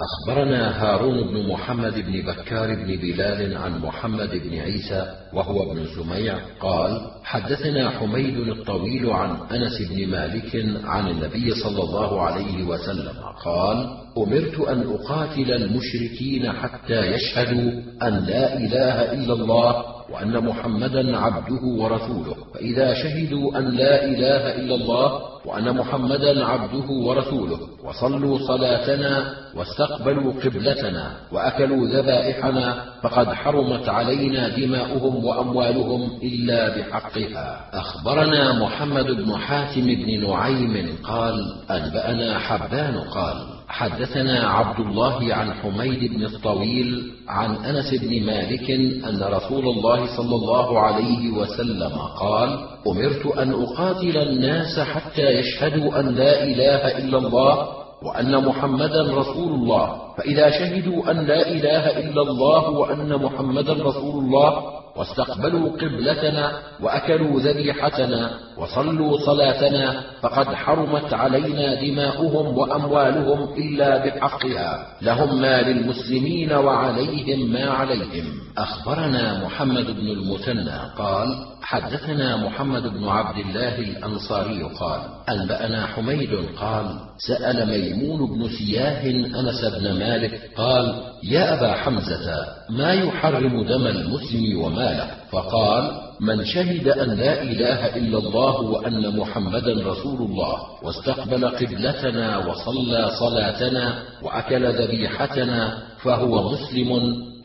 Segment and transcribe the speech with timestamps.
[0.00, 6.38] أخبرنا هارون بن محمد بن بكار بن بلال عن محمد بن عيسى وهو ابن سميع
[6.60, 13.86] قال: حدثنا حميد الطويل عن أنس بن مالك عن النبي صلى الله عليه وسلم قال:
[14.18, 17.70] أمرت أن أقاتل المشركين حتى يشهدوا
[18.02, 22.36] أن لا إله إلا الله وأن محمدا عبده ورسوله.
[22.54, 31.12] فإذا شهدوا أن لا إله إلا الله وأن محمدا عبده ورسوله وصلوا صلاتنا واستقبلوا قبلتنا
[31.32, 37.70] وأكلوا ذبائحنا فقد حرمت علينا دماؤهم وأموالهم إلا بحقها.
[37.72, 46.12] أخبرنا محمد بن حاتم بن نعيم قال أنبأنا حبان قال حدثنا عبد الله عن حميد
[46.14, 48.70] بن الطويل عن أنس بن مالك
[49.08, 56.14] أن رسول الله صلى الله عليه وسلم قال أمرت أن أقاتل الناس حتى يشهدوا أن
[56.14, 57.68] لا إله إلا الله
[58.02, 60.03] وأن محمدا رسول الله.
[60.18, 64.62] فإذا شهدوا أن لا إله إلا الله وأن محمدا رسول الله
[64.96, 74.86] واستقبلوا قبلتنا وأكلوا ذبيحتنا وصلوا صلاتنا فقد حرمت علينا دماؤهم وأموالهم إلا بحقها.
[75.02, 78.24] لهم ما للمسلمين وعليهم ما عليهم.
[78.58, 81.28] أخبرنا محمد بن المثنى قال
[81.62, 86.86] حدثنا محمد بن عبد الله الأنصاري قال أنبأنا حميد قال
[87.18, 90.84] سأل ميمون بن سياه أنس بن مالك قال
[91.22, 98.18] يا أبا حمزة ما يحرم دم المسلم وماله؟ فقال من شهد أن لا إله إلا
[98.18, 103.84] الله وأن محمدا رسول الله واستقبل قبلتنا وصلى صلاتنا
[104.22, 106.90] وأكل ذبيحتنا فهو مسلم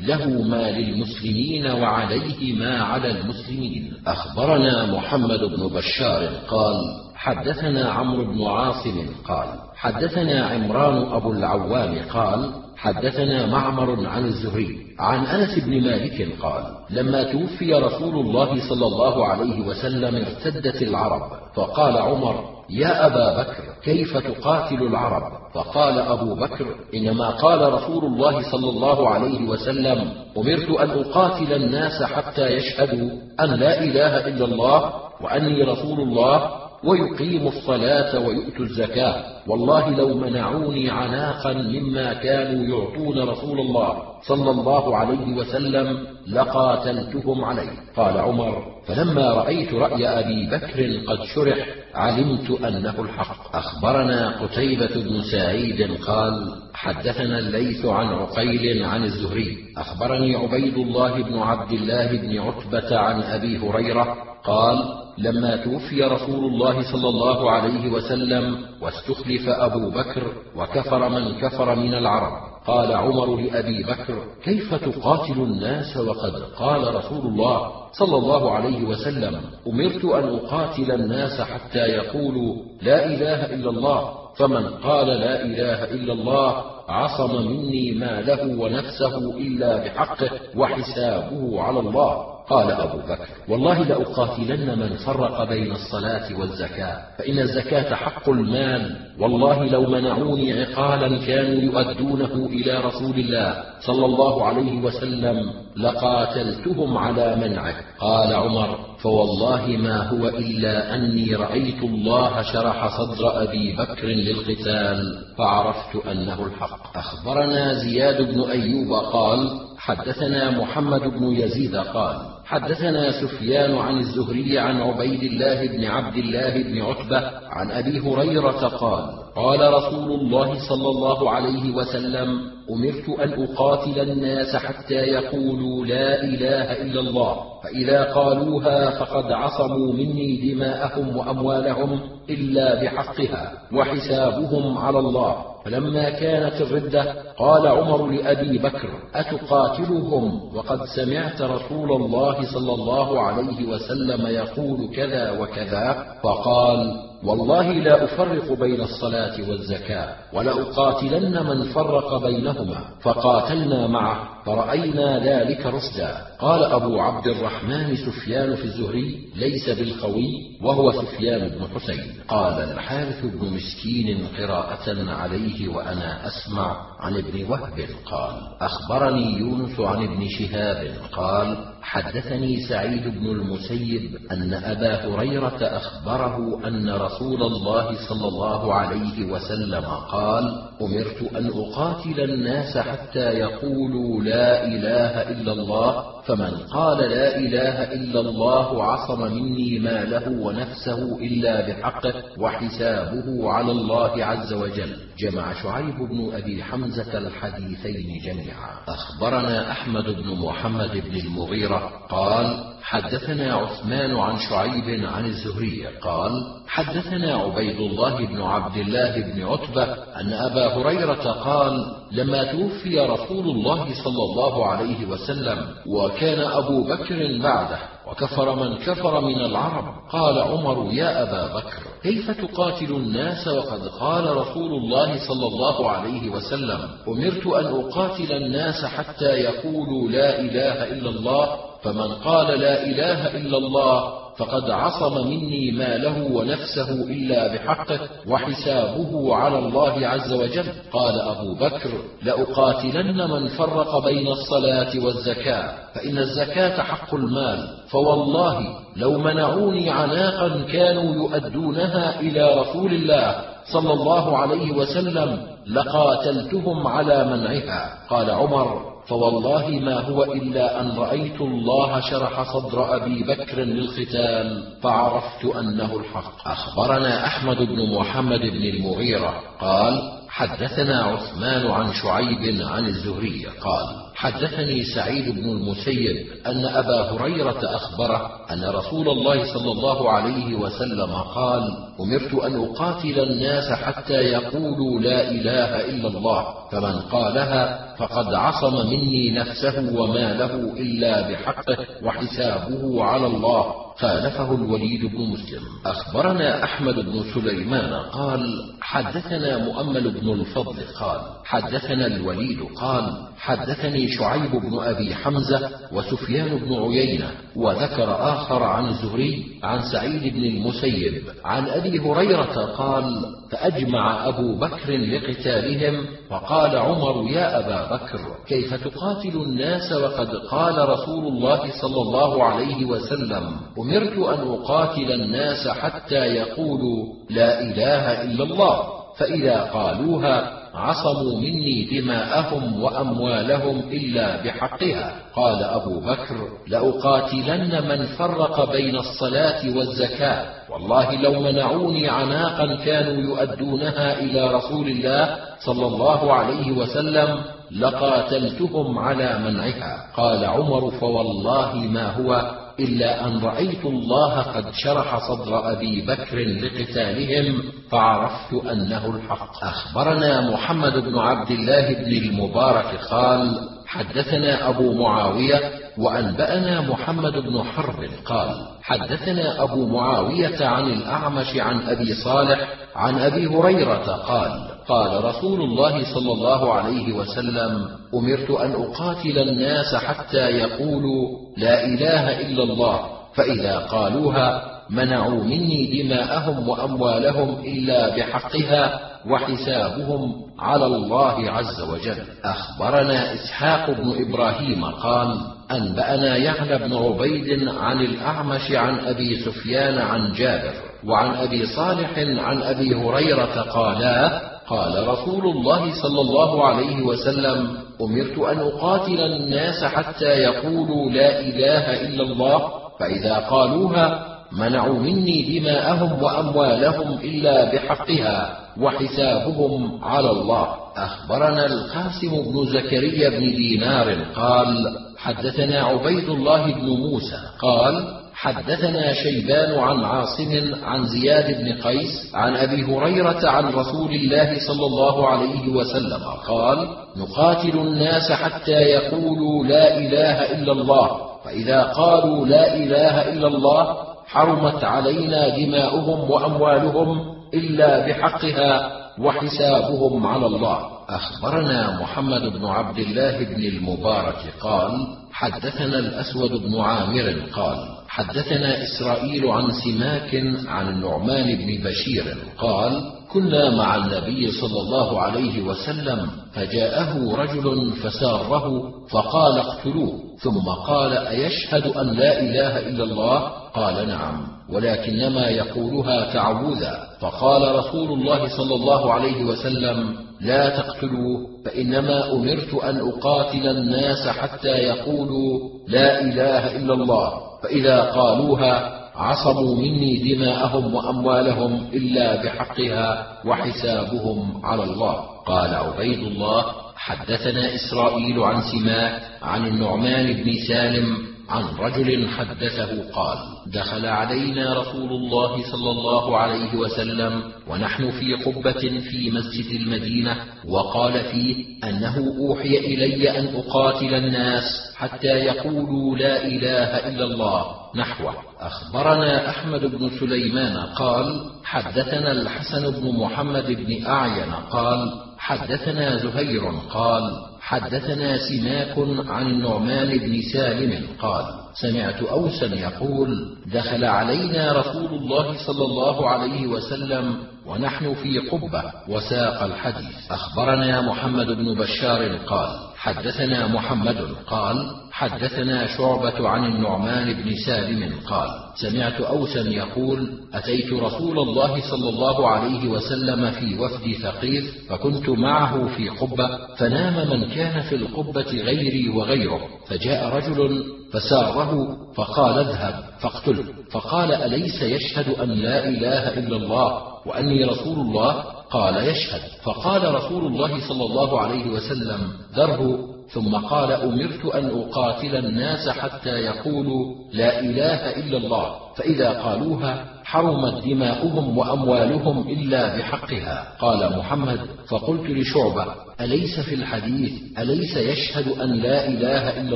[0.01, 3.93] له ما للمسلمين وعليه ما على المسلمين.
[4.07, 6.75] أخبرنا محمد بن بشار قال
[7.19, 15.25] حدثنا عمرو بن عاصم قال حدثنا عمران أبو العوام قال حدثنا معمر عن الزهري عن
[15.25, 21.21] أنس بن مالك قال لما توفي رسول الله صلى الله عليه وسلم ارتدت العرب
[21.55, 28.51] فقال عمر يا أبا بكر كيف تقاتل العرب؟ فقال أبو بكر إنما قال رسول الله
[28.51, 34.93] صلى الله عليه وسلم أمرت أن أقاتل الناس حتى يشهدوا أن لا إله إلا الله
[35.21, 39.23] وأني رسول الله ويقيموا الصلاة ويؤتوا الزكاة.
[39.47, 43.97] والله لو منعوني عناقا مما كانوا يعطون رسول الله
[44.27, 45.97] صلى الله عليه وسلم
[46.29, 47.69] لقاتلتهم عليه.
[47.97, 53.55] قال عمر فلما رأيت رأي أبي بكر قد شرح علمت أنه الحق.
[53.55, 59.57] أخبرنا قتيبة بن سعيد قال حدثنا الليث عن عقيل عن الزهري.
[59.77, 64.77] أخبرني عبيد الله بن عبد الله بن عتبة عن أبي هريرة قال
[65.17, 71.93] لما توفي رسول الله صلى الله عليه وسلم واستخلف أبو بكر وكفر من كفر من
[71.93, 72.33] العرب.
[72.69, 79.41] قال عمر لأبي بكر كيف تقاتل الناس وقد قال رسول الله صلى الله عليه وسلم
[79.67, 86.13] أمرت أن أقاتل الناس حتى يقولوا لا إله إلا الله فمن قال لا إله إلا
[86.13, 92.38] الله عصم مني ماله ونفسه إلا بحقه وحسابه على الله.
[92.49, 98.95] قال أبو بكر والله لأقاتلن من فرق بين الصلاة والزكاة فإن الزكاة حق المال.
[99.19, 107.35] والله لو منعوني عقالا كانوا يؤدونه إلى رسول الله صلى الله عليه وسلم لقاتلتهم على
[107.35, 107.75] منعه.
[107.99, 116.05] قال عمر فوالله ما هو إلا أني رأيت الله شرح صدر أبي بكر للقتال فعرفت
[116.07, 116.97] أنه الحق.
[116.97, 122.17] أخبرنا زياد بن أيوب قال حدثنا محمد بن يزيد قال
[122.49, 128.67] حدثنا سفيان عن الزهري عن عبيد الله بن عبد الله بن عتبة عن أبي هريرة
[128.67, 129.03] قال
[129.35, 132.41] قال رسول الله صلى الله عليه وسلم
[132.71, 140.53] أمرت أن أقاتل الناس حتى يقولوا لا إله إلا الله فإذا قالوها فقد عصموا مني
[140.53, 141.99] دماءهم وأموالهم
[142.29, 145.45] إلا بحقها وحسابهم على الله.
[145.69, 153.67] فلما كانت الردة قال عمر لأبي بكر أتقاتلهم؟ وقد سمعت رسول الله صلى الله عليه
[153.67, 162.79] وسلم يقول كذا وكذا فقال والله لا أفرق بين الصلاة والزكاة ولأقاتلن من فرق بينهما.
[163.01, 170.31] فقاتلنا معه فرأينا ذلك رشدا قال أبو عبد الرحمن سفيان في الزهري ليس بالقوي
[170.63, 172.13] وهو سفيان بن حسين.
[172.27, 176.88] قال الحارث بن مسكين قراءة عليه وأنا أسمع.
[176.99, 184.53] عن ابن وهب قال أخبرني يونس عن ابن شهاب قال حدثني سعيد بن المسيب أن
[184.53, 192.77] أبا هريرة أخبره أن رسول الله صلى الله عليه وسلم قال أمرت أن أقاتل الناس
[192.77, 200.29] حتى يقولوا لا إله إلا الله فمن قال لا إله إلا الله عصم مني ماله
[200.29, 204.95] ونفسه إلا بحقه وحسابه على الله عز وجل.
[205.19, 208.69] جمع شعيب بن أبي حمزه الحديثين جميعا.
[208.87, 216.31] أخبرنا أحمد بن محمد بن المغيرة قال حدثنا عثمان عن شعيب عن الزهري قال
[216.67, 223.45] حدثنا عبيد الله بن عبد الله بن عتبة أن أبا هريرة قال لما توفي رسول
[223.49, 227.79] الله صلى الله عليه وسلم وكان أبو بكر بعده
[228.11, 229.85] وكفر من كفر من العرب.
[230.11, 236.29] قال عمر يا أبا بكر كيف تقاتل الناس وقد قال رسول الله صلى الله عليه
[236.29, 243.37] وسلم أمرت أن أقاتل الناس حتى يقولوا لا إله إلا الله فمن قال لا إله
[243.37, 250.65] إلا الله فقد عصم مني ماله ونفسه إلا بحقه وحسابه على الله عز وجل.
[250.91, 251.89] قال أبو بكر
[252.23, 257.67] لأقاتلن من فرق بين الصلاة والزكاة فإن الزكاة حق المال.
[257.89, 263.41] فوالله لو منعوني عناقا كانوا يؤدونها إلى رسول الله
[263.73, 267.97] صلى الله عليه وسلم لقاتلتهم على منعها.
[268.09, 275.45] قال عمر فوالله ما هو إلا أن رأيت الله شرح صدر أبي بكر للختال فعرفت
[275.45, 276.47] أنه الحق.
[276.47, 284.83] أخبرنا أحمد بن محمد بن المغيرة قال حدثنا عثمان عن شعيب عن الزهري قال حدثني
[284.83, 291.61] سعيد بن المسيب أن أبا هريرة أخبره أن رسول الله صلى الله عليه وسلم قال
[291.99, 299.31] أمرت أن أقاتل الناس حتى يقولوا لا إله إلا الله فمن قالها فقد عصم مني
[299.31, 305.61] نفسه وماله إلا بحقه وحسابه على الله خالفه الوليد بن مسلم.
[305.85, 308.41] أخبرنا أحمد بن سليمان قال
[308.81, 316.73] حدثنا مؤمل بن الفضل قال حدثنا الوليد قال حدثني شعيب بن أبي حمزة وسفيان بن
[316.73, 324.55] عيينة وذكر آخر عن الزهري عن سعيد بن المسيب عن أبي هريرة قال فأجمع أبو
[324.55, 332.01] بكر لقتالهم فقال عمر يا أبا بكر كيف تقاتل الناس وقد قال رسول الله صلى
[332.01, 338.83] الله عليه وسلم أمرت أن أقاتل الناس حتى يقولوا لا إله إلا الله
[339.17, 345.13] فإذا قالوها عصموا مني دماءهم وأموالهم إلا بحقها.
[345.35, 346.35] قال أبو بكر
[346.67, 350.45] لأقاتلن من فرق بين الصلاة والزكاة.
[350.69, 357.39] والله لو منعوني عناقا كانوا يؤدونها إلى رسول الله صلى الله عليه وسلم
[357.71, 360.05] لقاتلتهم على منعها.
[360.17, 362.58] قال عمر فوالله ما هو.
[362.79, 369.63] إلا أن رأيت الله قد شرح صدر أبي بكر لقتالهم فعرفت أنه الحق.
[369.63, 378.09] أخبرنا محمد بن عبد الله بن المبارك قال حدثنا أبو معاوية وأنبأنا محمد بن حرب
[378.25, 382.59] قال حدثنا أبو معاوية عن الأعمش عن أبي صالح
[382.95, 389.95] عن أبي هريرة قال قال رسول الله صلى الله عليه وسلم أمرت أن أقاتل الناس
[389.95, 392.99] حتى يقولوا لا إله إلا الله
[393.35, 398.99] فإذا قالوها منعوا مني دماءهم وأموالهم إلا بحقها
[399.29, 402.17] وحسابهم على الله عز وجل.
[402.43, 405.37] أخبرنا إسحاق بن إبراهيم قال
[405.71, 410.73] أنبأنا يعلى بن عبيد عن الأعمش عن أبي سفيان عن جابر
[411.05, 418.37] وعن أبي صالح عن أبي هريرة قالا قال رسول الله صلى الله عليه وسلم أمرت
[418.37, 427.17] أن أقاتل الناس حتى يقولوا لا إله إلا الله فإذا قالوها منعوا مني دماءهم وأموالهم
[427.23, 430.67] إلا بحقها وحسابهم على الله.
[430.97, 439.79] أخبرنا القاسم بن زكريا بن دينار قال حدثنا عبيد الله بن موسى قال حدثنا شيبان
[439.79, 445.67] عن عاصم عن زياد بن قيس عن أبي هريرة عن رسول الله صلى الله عليه
[445.67, 451.09] وسلم قال نقاتل الناس حتى يقولوا لا إله إلا الله
[451.45, 457.21] فإذا قالوا لا إله إلا الله حرمت علينا دماؤهم وأموالهم
[457.53, 460.79] إلا بحقها وحسابهم على الله.
[461.09, 464.91] أخبرنا محمد بن عبد الله بن المبارك قال
[465.31, 473.01] حدثنا الأسود بن عامر قال حدثنا إسرائيل عن سماك عن النعمان بن بشير قال
[473.31, 481.87] كنا مع النبي صلى الله عليه وسلم فجاءه رجل فساره فقال اقتلوه ثم قال أيشهد
[481.87, 483.39] أن لا إله إلا الله؟
[483.73, 487.07] قال نعم ولكنما يقولها تعوذا.
[487.21, 494.67] فقال رسول الله صلى الله عليه وسلم لا تقتلوه فإنما أمرت أن أقاتل الناس حتى
[494.67, 497.48] يقولوا لا إله إلا الله.
[497.63, 505.15] فإذا قالوها عصموا مني دماءهم وأموالهم إلا بحقها وحسابهم على الله.
[505.45, 511.17] قال عبيد الله حدثنا إسرائيل عن سماك عن النعمان بن سالم
[511.49, 513.37] عن رجل حدثه قال
[513.67, 520.37] دخل علينا رسول الله صلى الله عليه وسلم ونحن في قبة في مسجد المدينة
[520.67, 524.63] وقال فيه أنه أوحي إلي أن أقاتل الناس
[524.95, 527.65] حتى يقولوا لا إله إلا الله
[527.95, 528.33] نحوه.
[528.59, 537.31] أخبرنا أحمد بن سليمان قال حدثنا الحسن بن محمد بن أعين قال حدثنا زهير قال
[537.69, 538.95] حدثنا سماك
[539.29, 546.67] عن النعمان بن سالم قال سمعت أوسا يقول دخل علينا رسول الله صلى الله عليه
[546.67, 550.31] وسلم ونحن في قبة وساق الحديث.
[550.31, 558.49] أخبرنا محمد بن بشار قال حدثنا محمد قال حدثنا شعبة عن النعمان بن سالم قال:
[558.75, 565.87] سمعت أوسا يقول: أتيت رسول الله صلى الله عليه وسلم في وفد ثقيف فكنت معه
[565.87, 573.65] في قبة فنام من كان في القبة غيري وغيره فجاء رجل فساره فقال اذهب فاقتله
[573.91, 579.41] فقال أليس يشهد أن لا إله إلا الله وأني رسول الله؟ قال يشهد.
[579.63, 582.19] فقال رسول الله صلى الله عليه وسلم
[582.55, 582.99] ذره
[583.33, 588.75] ثم قال أمرت أن أقاتل الناس حتى يقولوا لا إله إلا الله.
[588.95, 593.67] فإذا قالوها حرمت دماؤهم وأموالهم إلا بحقها.
[593.79, 594.59] قال محمد
[594.89, 595.85] فقلت لشعبة
[596.21, 599.75] أليس في الحديث أليس يشهد أن لا إله إلا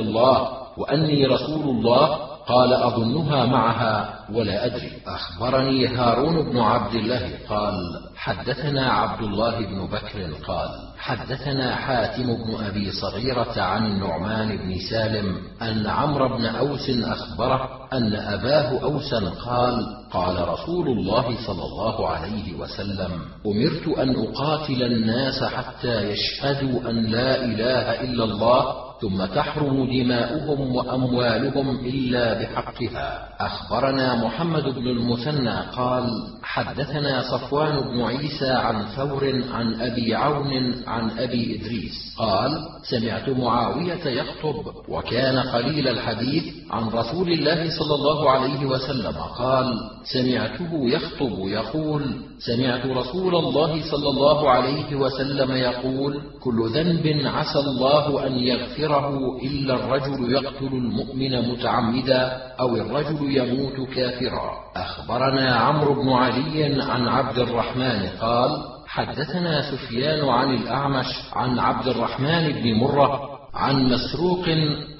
[0.00, 0.48] الله
[0.78, 4.92] وأني رسول الله؟ قال أظنها معها ولا أدري.
[5.06, 7.74] أخبرني هارون بن عبد الله قال
[8.16, 15.36] حدثنا عبد الله بن بكر قال حدثنا حاتم بن أبي صغيرة عن النعمان بن سالم
[15.62, 22.54] أن عمرو بن أوس أخبره أن أباه أوسا قال قال رسول الله صلى الله عليه
[22.54, 23.10] وسلم
[23.46, 31.78] أمرت أن أقاتل الناس حتى يشهدوا أن لا إله إلا الله ثم تحرم دماؤهم وأموالهم
[31.80, 33.28] إلا بحقها.
[33.40, 36.04] أخبرنا محمد بن المثنى قال
[36.42, 42.50] حدثنا صفوان بن عيسى عن ثور عن أبي عون عن أبي إدريس قال
[42.90, 49.74] سمعت معاوية يخطب وكان قليل الحديث عن رسول الله صلى الله عليه وسلم قال
[50.12, 52.02] سمعته يخطب يقول
[52.38, 59.74] سمعت رسول الله صلى الله عليه وسلم يقول كل ذنب عسى الله أن يغفره إلا
[59.74, 62.22] الرجل يقتل المؤمن متعمدا
[62.60, 64.50] أو الرجل يموت كافرا.
[64.76, 68.50] أخبرنا عمرو بن علي عن عبد الرحمن قال
[68.86, 73.20] حدثنا سفيان عن الأعمش عن عبد الرحمن بن مرة
[73.54, 74.48] عن مسروق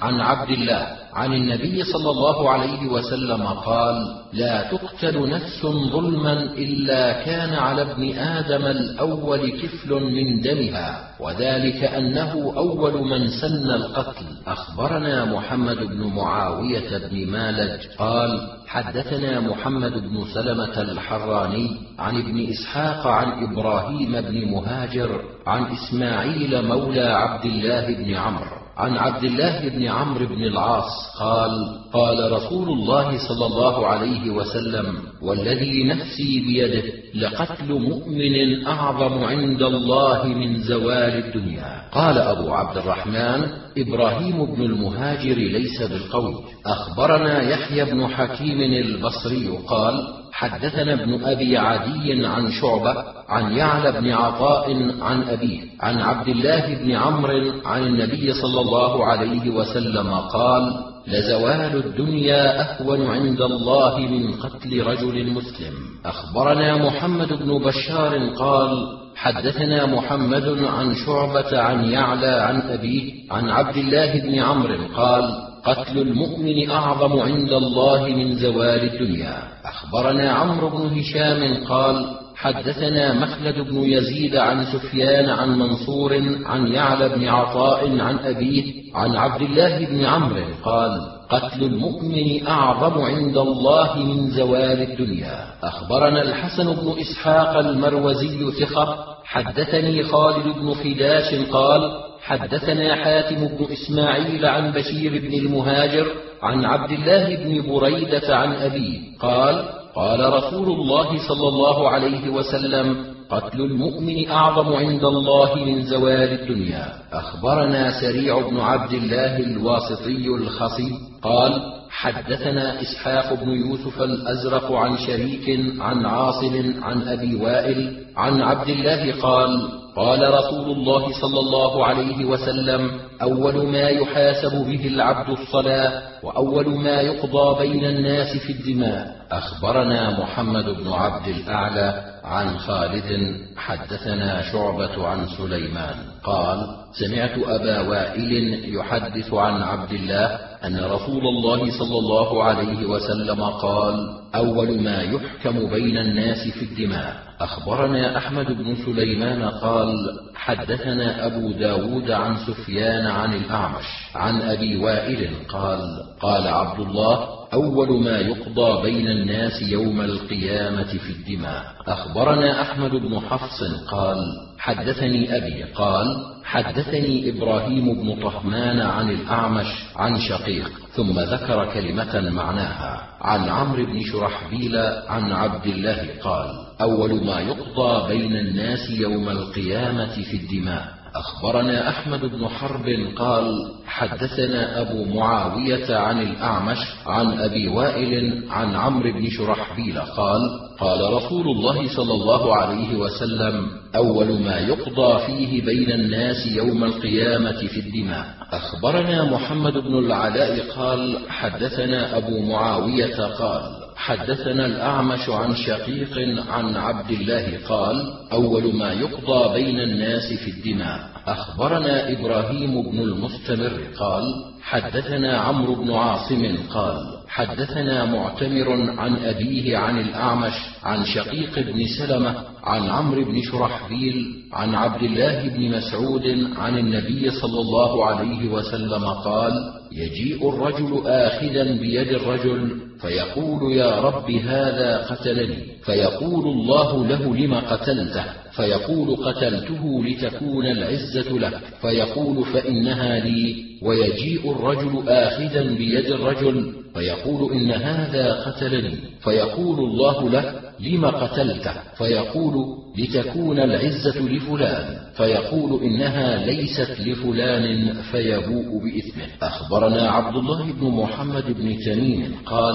[0.02, 3.96] عن عبد الله عن النبي صلى الله عليه وسلم قال
[4.32, 12.52] لا تقتل نفس ظلما إلا كان على ابن آدم الأول كفل من دمها وذلك أنه
[12.56, 14.24] أول من سن القتل.
[14.46, 23.06] أخبرنا محمد بن معاوية بن مالج قال حدثنا محمد بن سلمة الحراني عن ابن إسحاق
[23.06, 29.84] عن إبراهيم بن مهاجر عن إسماعيل مولى عبد الله بن عمرو عن عبد الله بن
[29.84, 30.90] عمرو بن العاص
[31.20, 31.50] قال
[31.92, 36.82] قال رسول الله صلى الله عليه وسلم والذي نفسي بيده
[37.14, 41.90] لقتل مؤمن أعظم عند الله من زوال الدنيا.
[41.92, 46.34] قال أبو عبد الرحمن إبراهيم بن المهاجر ليس بالقوي
[46.66, 54.12] أخبرنا يحيى بن حكيم البصري قال حدثنا ابن أبي عدي عن شعبة عن يعلى بن
[54.12, 54.66] عطاء
[55.02, 60.72] عن أبيه عن عبد الله بن عمرو عن النبي صلى الله عليه وسلم قال
[61.06, 65.74] لزوال الدنيا أهون عند الله من قتل رجل مسلم.
[66.06, 68.86] أخبرنا محمد بن بشار قال
[69.16, 75.98] حدثنا محمد عن شعبة عن يعلى عن أبيه عن عبد الله بن عمرو قال قتل
[75.98, 79.42] المؤمن أعظم عند الله من زوال الدنيا.
[79.64, 82.06] أخبرنا عمرو بن هشام قال
[82.36, 86.12] حدثنا مخلد بن يزيد عن سفيان عن منصور
[86.46, 90.90] عن يعلى بن عطاء عن أبيه عن عبد الله بن عمرو قال
[91.30, 95.44] قتل المؤمن أعظم عند الله من زوال الدنيا.
[95.62, 99.14] أخبرنا الحسن بن إسحاق المروزي ثقة.
[99.24, 101.90] حدثني خالد بن خداش قال
[102.24, 106.06] حدثنا حاتم بن إسماعيل عن بشير بن المهاجر
[106.42, 109.64] عن عبد الله بن بريدة عن أبيه قال
[109.94, 116.92] قال رسول الله صلى الله عليه وسلم قتل المؤمن أعظم عند الله من زوال الدنيا.
[117.12, 120.90] أخبرنا سريع بن عبد الله الواسطي الخصي
[121.22, 128.68] قال حدثنا إسحاق بن يوسف الأزرق عن شريك عن عاصم عن أبي وائل عن عبد
[128.68, 132.90] الله قال قال رسول الله صلى الله عليه وسلم
[133.22, 140.64] أول ما يحاسب به العبد الصلاة وأول ما يقضى بين الناس في الدماء أخبرنا محمد
[140.64, 146.13] بن عبد الأعلى عن خالد حدثنا شعبة عن سليمان.
[146.24, 148.32] قال سمعت أبا وائل
[148.74, 150.26] يحدث عن عبد الله
[150.64, 153.94] أن رسول الله صلى الله عليه وسلم قال
[154.34, 157.24] أول ما يحكم بين الناس في الدماء.
[157.40, 159.88] أخبرنا أحمد بن سليمان قال
[160.34, 165.80] حدثنا أبو داود عن سفيان عن الأعمش عن أبي وائل قال
[166.20, 171.62] قال عبد الله أول ما يقضى بين الناس يوم القيامة في الدماء.
[171.88, 174.18] أخبرنا أحمد بن حفص قال
[174.64, 176.06] حدثني أبي قال
[176.44, 179.66] حدثني إبراهيم بن طهمان عن الأعمش
[179.96, 184.76] عن شقيق ثم ذكر كلمة معناها عن عمرو بن شرحبيل
[185.08, 186.48] عن عبد الله قال
[186.80, 190.94] أول ما يقضى بين الناس يوم القيامة في الدماء.
[191.14, 199.12] أخبرنا أحمد بن حرب قال حدثنا أبو معاوية عن الأعمش عن أبي وائل عن عمرو
[199.12, 200.40] بن شرحبيل قال
[200.80, 203.66] قال رسول الله صلى الله عليه وسلم
[203.96, 208.26] أول ما يقضى فيه بين الناس يوم القيامة في الدماء.
[208.52, 213.62] أخبرنا محمد بن العلاء قال حدثنا أبو معاوية قال
[213.96, 216.18] حدثنا الأعمش عن شقيق
[216.50, 221.00] عن عبد الله قال أول ما يقضى بين الناس في الدماء.
[221.26, 224.24] أخبرنا إبراهيم بن المستمر قال
[224.64, 226.96] حدثنا عمرو بن عاصم قال
[227.28, 230.52] حدثنا معتمر عن أبيه عن الأعمش
[230.82, 237.30] عن شقيق بن سلمة عن عمرو بن شرحبيل عن عبد الله بن مسعود عن النبي
[237.30, 239.52] صلى الله عليه وسلم قال
[239.92, 245.58] يجيء الرجل آخذا بيد الرجل فيقول يا رب هذا قتلني.
[245.84, 248.24] فيقول الله له لم قتلته؟
[248.56, 251.60] فيقول قتلته لتكون العزة لك.
[251.80, 258.96] فيقول فإنها لي ويجيء الرجل آخذا بيد الرجل فيقول إن هذا قتلني.
[259.20, 262.54] فيقول الله له لم قتلته؟ فيقول
[262.98, 264.96] لتكون العزة لفلان.
[265.14, 269.26] فيقول إنها ليست لفلان فيبوء بإثمه.
[269.42, 272.74] أخبرنا عبد الله بن محمد بن تميم قال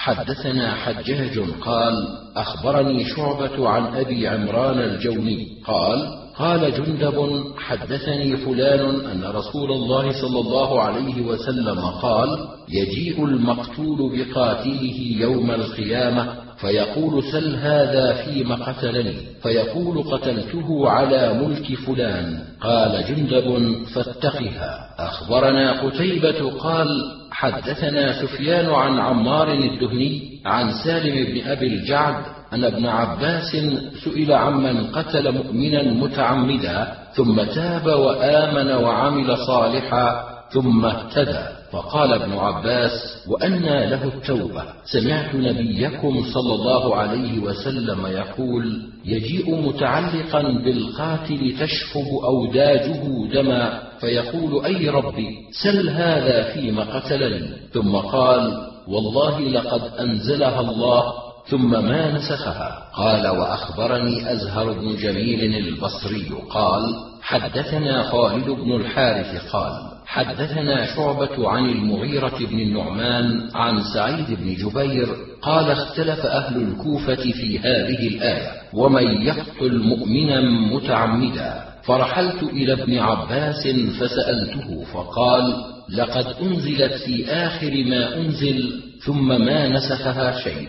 [0.00, 1.94] حدثنا حجاج قال
[2.36, 10.40] أخبرني شعبة عن أبي عمران الجوني قال قال جندب حدثني فلان أن رسول الله صلى
[10.40, 20.02] الله عليه وسلم قال يجيء المقتول بقاتله يوم القيامة فيقول سل هذا فيم قتلني فيقول
[20.02, 22.38] قتلته على ملك فلان.
[22.60, 24.94] قال جندب فاتقها.
[24.98, 26.88] أخبرنا قتيبة قال
[27.32, 32.14] حدثنا سفيان عن عمار الدهني عن سالم بن أبي الجعد
[32.52, 33.56] أن ابن عباس
[34.04, 41.59] سئل عمن قتل مؤمنا متعمدا ثم تاب وآمن وعمل صالحا ثم اهتدى.
[41.72, 42.92] فقال ابن عباس
[43.28, 44.64] وأنى له التوبة.
[44.84, 54.88] سمعت نبيكم صلى الله عليه وسلم يقول يجيء متعلقا بالقاتل تشفب أوداجه دما فيقول أي
[54.88, 57.50] ربي سل هذا فيم قتلني.
[57.72, 61.12] ثم قال والله لقد أنزلها الله
[61.46, 62.90] ثم ما نسخها.
[62.96, 66.82] قال وأخبرني أزهر بن جميل البصري قال
[67.22, 69.72] حدثنا خالد بن الحارث قال
[70.10, 75.08] حدثنا شعبة عن المغيرة بن النعمان عن سعيد بن جبير
[75.42, 80.40] قال اختلف أهل الكوفة في هذه الآية ومن يقتل مؤمنا
[80.74, 81.64] متعمدا.
[81.82, 83.68] فرحلت إلى ابن عباس
[84.00, 85.54] فسألته فقال
[85.88, 90.68] لقد أنزلت في آخر ما أنزل ثم ما نسخها شيء.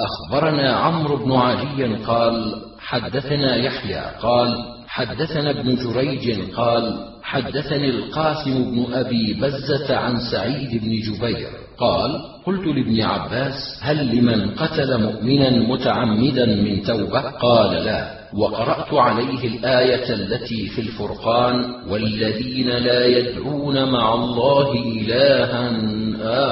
[0.00, 8.94] أخبرنا عمرو بن علي قال حدثنا يحيى قال حدثنا ابن جريج قال حدثني القاسم بن
[8.94, 16.46] أبي بزة عن سعيد بن جبير قال قلت لابن عباس هل لمن قتل مؤمنا متعمدا
[16.46, 24.72] من توبة؟ قال لا وقرأت عليه الآية التي في الفرقان والذين لا يدعون مع الله
[24.72, 25.70] إلها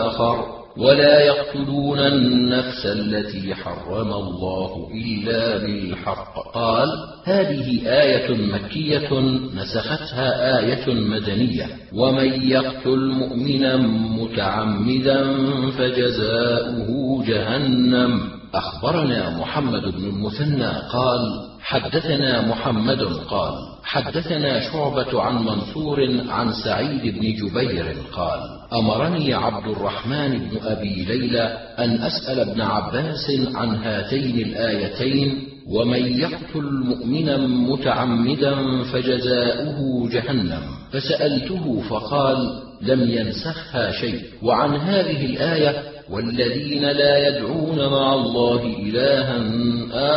[0.06, 0.65] آخر.
[0.78, 6.52] ولا يقتلون النفس التي حرم الله إلا بالحق.
[6.54, 6.88] قال
[7.24, 9.20] هذه آية مكية
[9.56, 11.66] نسختها آية مدنية.
[11.94, 13.76] ومن يقتل مؤمنا
[14.16, 15.24] متعمدا
[15.70, 18.35] فجزاؤه جهنم.
[18.54, 21.20] أخبرنا محمد بن المثنى قال
[21.60, 23.52] حدثنا محمد قال
[23.84, 28.40] حدثنا شعبة عن منصور عن سعيد بن جبير قال
[28.72, 36.84] أمرني عبد الرحمن بن أبي ليلى أن أسأل ابن عباس عن هاتين الآيتين ومن يقتل
[36.84, 40.62] مؤمنا متعمدا فجزاؤه جهنم.
[40.92, 44.22] فسألته فقال لم ينسخها شيء.
[44.42, 49.38] وعن هذه الآية والذين لا يدعون مع الله إلها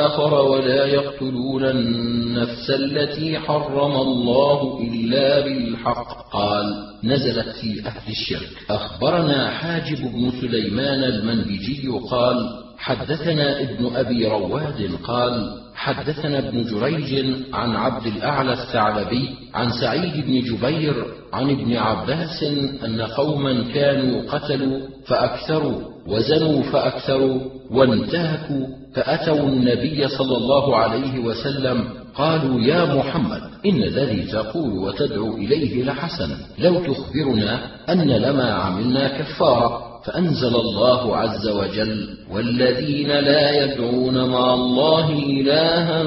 [0.06, 6.32] آخر ولا يقتلون النفس التي حرم الله إلا بالحق.
[6.32, 6.66] قال
[7.04, 8.50] نزلت في أهل الشرك.
[8.70, 17.76] أخبرنا حاجب بن سليمان المنبجي قال حدثنا ابن أبي رواد قال حدثنا ابن جريج عن
[17.76, 22.44] عبد الأعلى الثعلبي عن سعيد بن جبير عن ابن عباس
[22.86, 27.40] أن قوما كانوا قتلوا فأكثروا وزنوا فأكثروا
[27.72, 31.84] وانتهكوا فأتوا النبي صلى الله عليه وسلم
[32.16, 39.89] قالوا يا محمد إن الذي تقول وتدعو إليه لحسن لو تخبرنا أن لما عملنا كفارة.
[40.06, 46.04] فأنزل الله عز وجل والذين لا يدعون مع الله إلها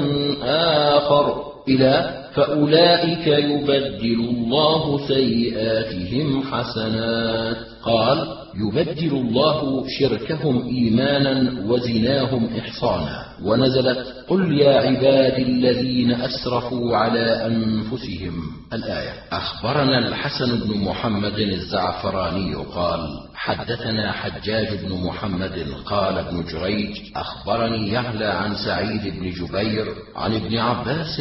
[0.97, 7.72] آخر إلى فأولئك يبدل الله سيئاتهم حسنات.
[7.85, 13.25] قال يبدل الله شركهم إيمانا وزناهم إحصانا.
[13.43, 18.33] ونزلت قل يا عبادي الذين أسرفوا على أنفسهم.
[18.73, 19.13] الآية.
[19.31, 28.25] أخبرنا الحسن بن محمد الزعفراني قال حدثنا حجاج بن محمد قال ابن جريج أخبرني يعلى
[28.25, 31.19] عن سعيد بن جبير عن ابن عباس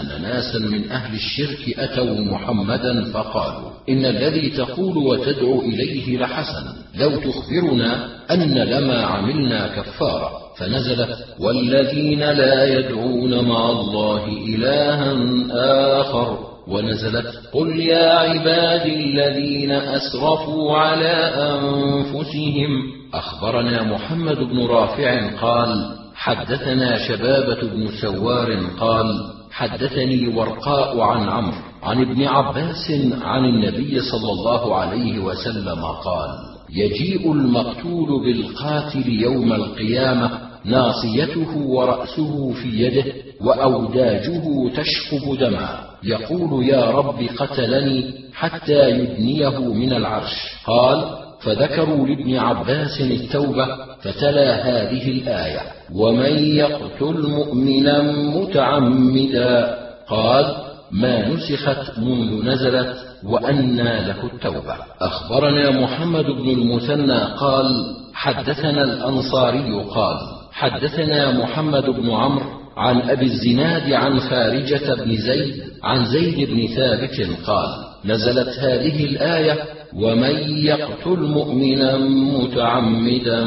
[0.00, 5.60] أن ناسا من أهل الشرك أتوا محمدا فقالوا إن الذي تقول وتدعو
[6.04, 6.64] إليه لحسن
[6.94, 15.14] لو تخبرنا أن لما عملنا كفارة فنزلت والذين لا يدعون مع الله إلها
[16.00, 16.38] آخر
[16.68, 21.14] ونزلت قل يا عبادي الذين أسرفوا على
[21.52, 22.70] أنفسهم
[23.14, 29.06] أخبرنا محمد بن رافع قال حدثنا شبابة بن سوار قال
[29.54, 32.90] حدثني ورقاء عن عمرو عن ابن عباس
[33.22, 36.30] عن النبي صلى الله عليه وسلم قال
[36.70, 40.30] يجيء المقتول بالقاتل يوم القيامة
[40.64, 45.68] ناصيته ورأسه في يده وأوداجه تشفب دما.
[46.02, 50.34] يقول يا رب قتلني حتى يدنيه من العرش.
[50.66, 53.66] قال فذكروا لابن عباس التوبة
[54.02, 55.60] فتلا هذه الآية
[55.94, 58.02] ومن يقتل مؤمنا
[58.36, 59.78] متعمدا؟
[60.08, 60.54] قال
[60.92, 64.76] ما نسخت منذ نزلت وأنى له التوبة.
[65.00, 67.66] أخبرنا محمد بن المثنى قال
[68.14, 70.16] حدثنا الأنصاري قال
[70.52, 77.28] حدثنا محمد بن عمرو عن أبي الزناد عن خارجة بن زيد عن زيد بن ثابت
[77.46, 79.58] قال نزلت هذه الآية
[79.96, 81.98] ومن يقتل مؤمنا
[82.38, 83.46] متعمدا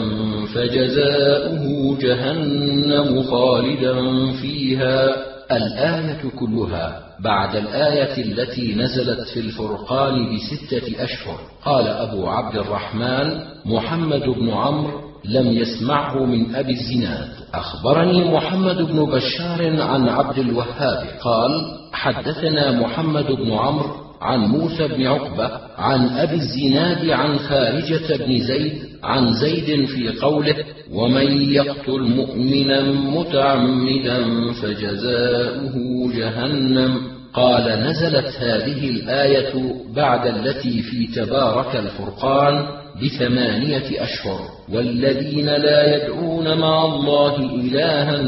[0.53, 3.95] فجزاؤه جهنم خالدا
[4.41, 5.15] فيها.
[5.51, 11.39] الآية كلها بعد الآية التي نزلت في الفرقان بستة أشهر.
[11.65, 17.29] قال أبو عبد الرحمن محمد بن عمرو لم يسمعه من أبي الزناد.
[17.53, 21.05] أخبرني محمد بن بشار عن عبد الوهاب.
[21.21, 21.51] قال
[21.93, 28.73] حدثنا محمد بن عمرو عن موسى بن عقبة عن أبي الزناد عن خارجة بن زيد
[29.03, 30.55] عن زيد في قوله
[30.91, 34.25] ومن يقتل مؤمنا متعمدا
[34.61, 35.73] فجزاؤه
[36.15, 37.01] جهنم
[37.33, 39.53] قال نزلت هذه الآية
[39.95, 42.65] بعد التي في تبارك الفرقان
[43.01, 44.39] بثمانية أشهر
[44.73, 48.21] والذين لا يدعون مع الله إلها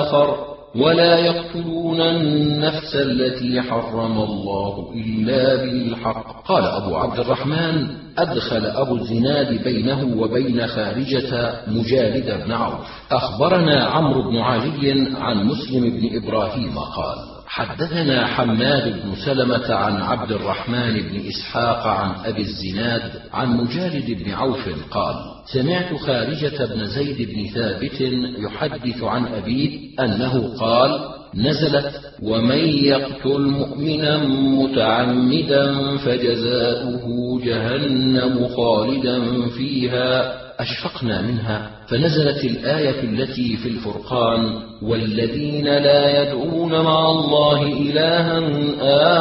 [0.00, 0.45] آخر
[0.78, 6.46] ولا يقتلون النفس التي حرم الله إلا بالحق.
[6.46, 7.86] قال أبو عبد الرحمن
[8.18, 12.74] أدخل أبو الزناد بينه وبين خارجة مجالد بن عوف.
[13.10, 20.32] أخبرنا عمرو بن علي عن مسلم بن إبراهيم قال حدثنا حماد بن سلمة عن عبد
[20.32, 25.14] الرحمن بن إسحاق عن أبي الزناد عن مجالد بن عوف قال
[25.52, 28.00] سمعت خارجة بن زيد بن ثابت
[28.38, 37.06] يحدث عن أبيه أنه قال نزلت ومن يقتل مؤمنا متعمدا فجزاؤه
[37.44, 41.70] جهنم خالدا فيها أشفقنا منها.
[41.88, 48.40] فنزلت الآية التي في الفرقان والذين لا يدعون مع الله إلها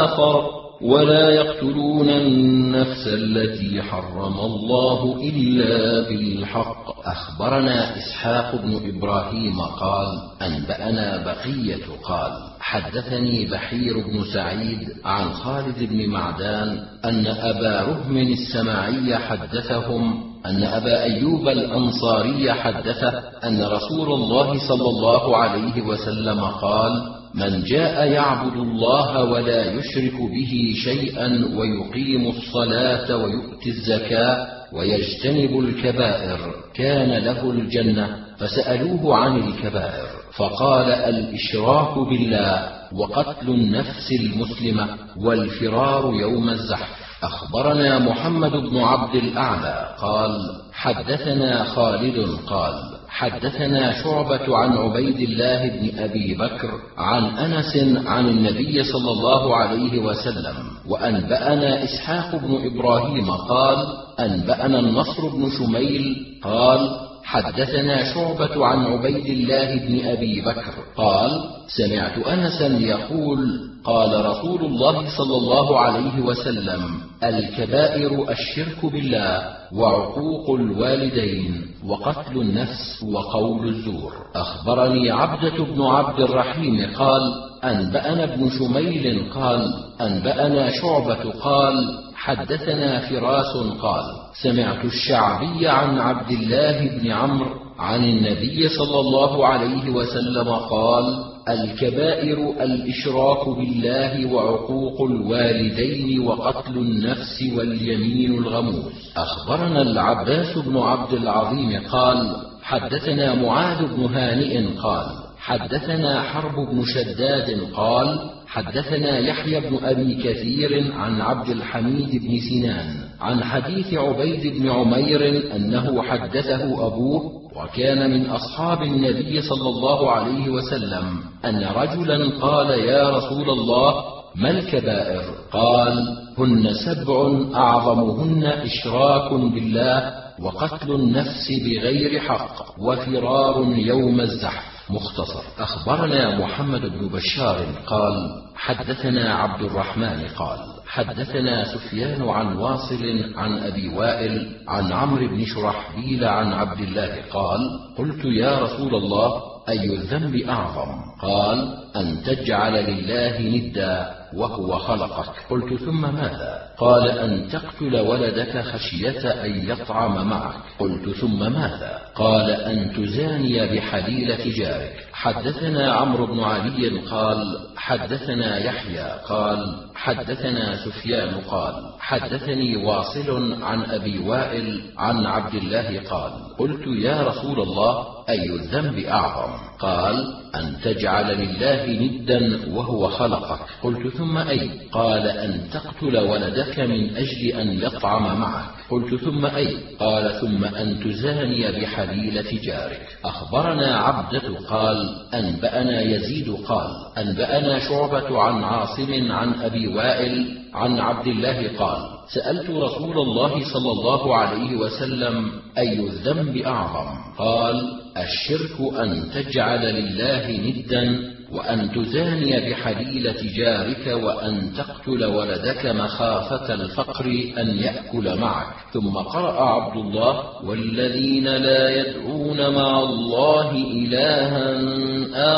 [0.04, 0.55] آخر
[0.86, 6.86] ولا يقتلون النفس التي حرم الله إلا بالحق.
[7.06, 10.08] أخبرنا إسحاق بن إبراهيم قال
[10.42, 19.18] أنبأنا بقية قال حدثني بحير بن سعيد عن خالد بن معدان أن أبا رهم السماعي
[19.18, 26.92] حدثهم أن أبا أيوب الأنصاري حدثه أن رسول الله صلى الله عليه وسلم قال:
[27.36, 36.40] من جاء يعبد الله ولا يشرك به شيئا ويقيم الصلاة ويؤتي الزكاة ويجتنب الكبائر
[36.74, 47.06] كان له الجنة فسألوه عن الكبائر فقال الإشراك بالله وقتل النفس المسلمة والفرار يوم الزحف.
[47.24, 50.32] أخبرنا محمد بن عبد الأعلى قال
[50.74, 58.84] حدثنا خالد قال حدثنا شعبة عن عبيد الله بن أبي بكر عن أنس عن النبي
[58.84, 60.56] صلى الله عليه وسلم
[60.88, 63.78] وأنبأنا إسحاق بن إبراهيم قال
[64.20, 66.90] أنبأنا النصر بن شميل قال
[67.26, 70.74] حدثنا شعبة عن عبيد الله بن أبي بكر.
[70.98, 71.32] قال
[71.68, 76.82] سمعت أنسا يقول قال رسول الله صلى الله عليه وسلم
[77.24, 84.14] الكبائر الشرك بالله وعقوق الوالدين وقتل النفس وقول الزور.
[84.36, 87.22] أخبرني عبدة بن عبد الرحيم قال
[87.64, 94.04] أنبأنا ابن شميل قال أنبأنا شعبة قال حدثنا فراس قال
[94.44, 102.64] سمعت الشعبي عن عبد الله بن عمرو عن النبي صلى الله عليه وسلم قال الكبائر
[102.64, 108.94] الإشراك بالله وعقوق الوالدين وقتل النفس واليمين الغموس.
[109.18, 117.60] أخبرنا العباس بن عبد العظيم قال حدثنا معاذ بن هانئ قال حدثنا حرب بن شداد
[117.74, 124.70] قال حدثنا يحيى بن أبي كثير عن عبد الحميد بن سنان عن حديث عبيد بن
[124.70, 132.70] عمير أنه حدثه أبوه وكان من أصحاب النبي صلى الله عليه وسلم أن رجلا قال
[132.70, 134.04] يا رسول الله
[134.36, 144.75] ما الكبائر؟ قال هن سبع أعظمهن إشراك بالله وقتل النفس بغير حق وفرار يوم الزحف.
[144.90, 145.44] مختصر.
[145.60, 148.14] أخبرنا محمد بن بشار قال
[148.56, 156.26] حدثنا عبد الرحمن قال حدثنا سفيان عن واصل عن أبي وائل عن عمرو بن شرحبيل
[156.26, 157.60] عن عبد الله قال
[157.98, 165.34] قلت يا رسول الله أي الذنب أعظم؟ قال أن تجعل لله ندا وهو خلقك.
[165.50, 170.56] قلت ثم ماذا؟ قال أن تقتل ولدك خشية أن يطعم معك.
[170.80, 179.12] قلت ثم ماذا؟ قال أن تزاني بحليلة جارك حدثنا عمرو بن علي قال حدثنا يحيى
[179.30, 187.22] قال حدثنا سفيان قال حدثني واصل عن أبي وائل عن عبد الله قال قلت يا
[187.22, 194.70] رسول الله أي الذنب أعظم؟ قال أن تجعل لله ندا وهو خلقك قلت ثم أي؟
[194.92, 198.66] قال أن تقتل ولدك من أجل أن يطعم معك.
[198.90, 206.92] قلت ثم أي؟ قال ثم أن تزاني بحليله جارك أخبرنا عبدة قال أنبأنا يزيد قال
[207.18, 213.92] أنبأنا شعبة عن عاصم عن أبي وائل عن عبد الله قال سألت رسول الله صلى
[213.92, 217.08] الله عليه وسلم أي الذنب أعظم؟
[217.38, 217.82] قال
[218.18, 227.26] الشرك أن تجعل لله ندا وأن تزاني بحليله جارك وأن تقتل ولدك مخافة الفقر
[227.58, 228.76] أن يأكل معك.
[228.94, 234.82] ثم قرأ عبد الله والذين لا يدعون مع الله إلها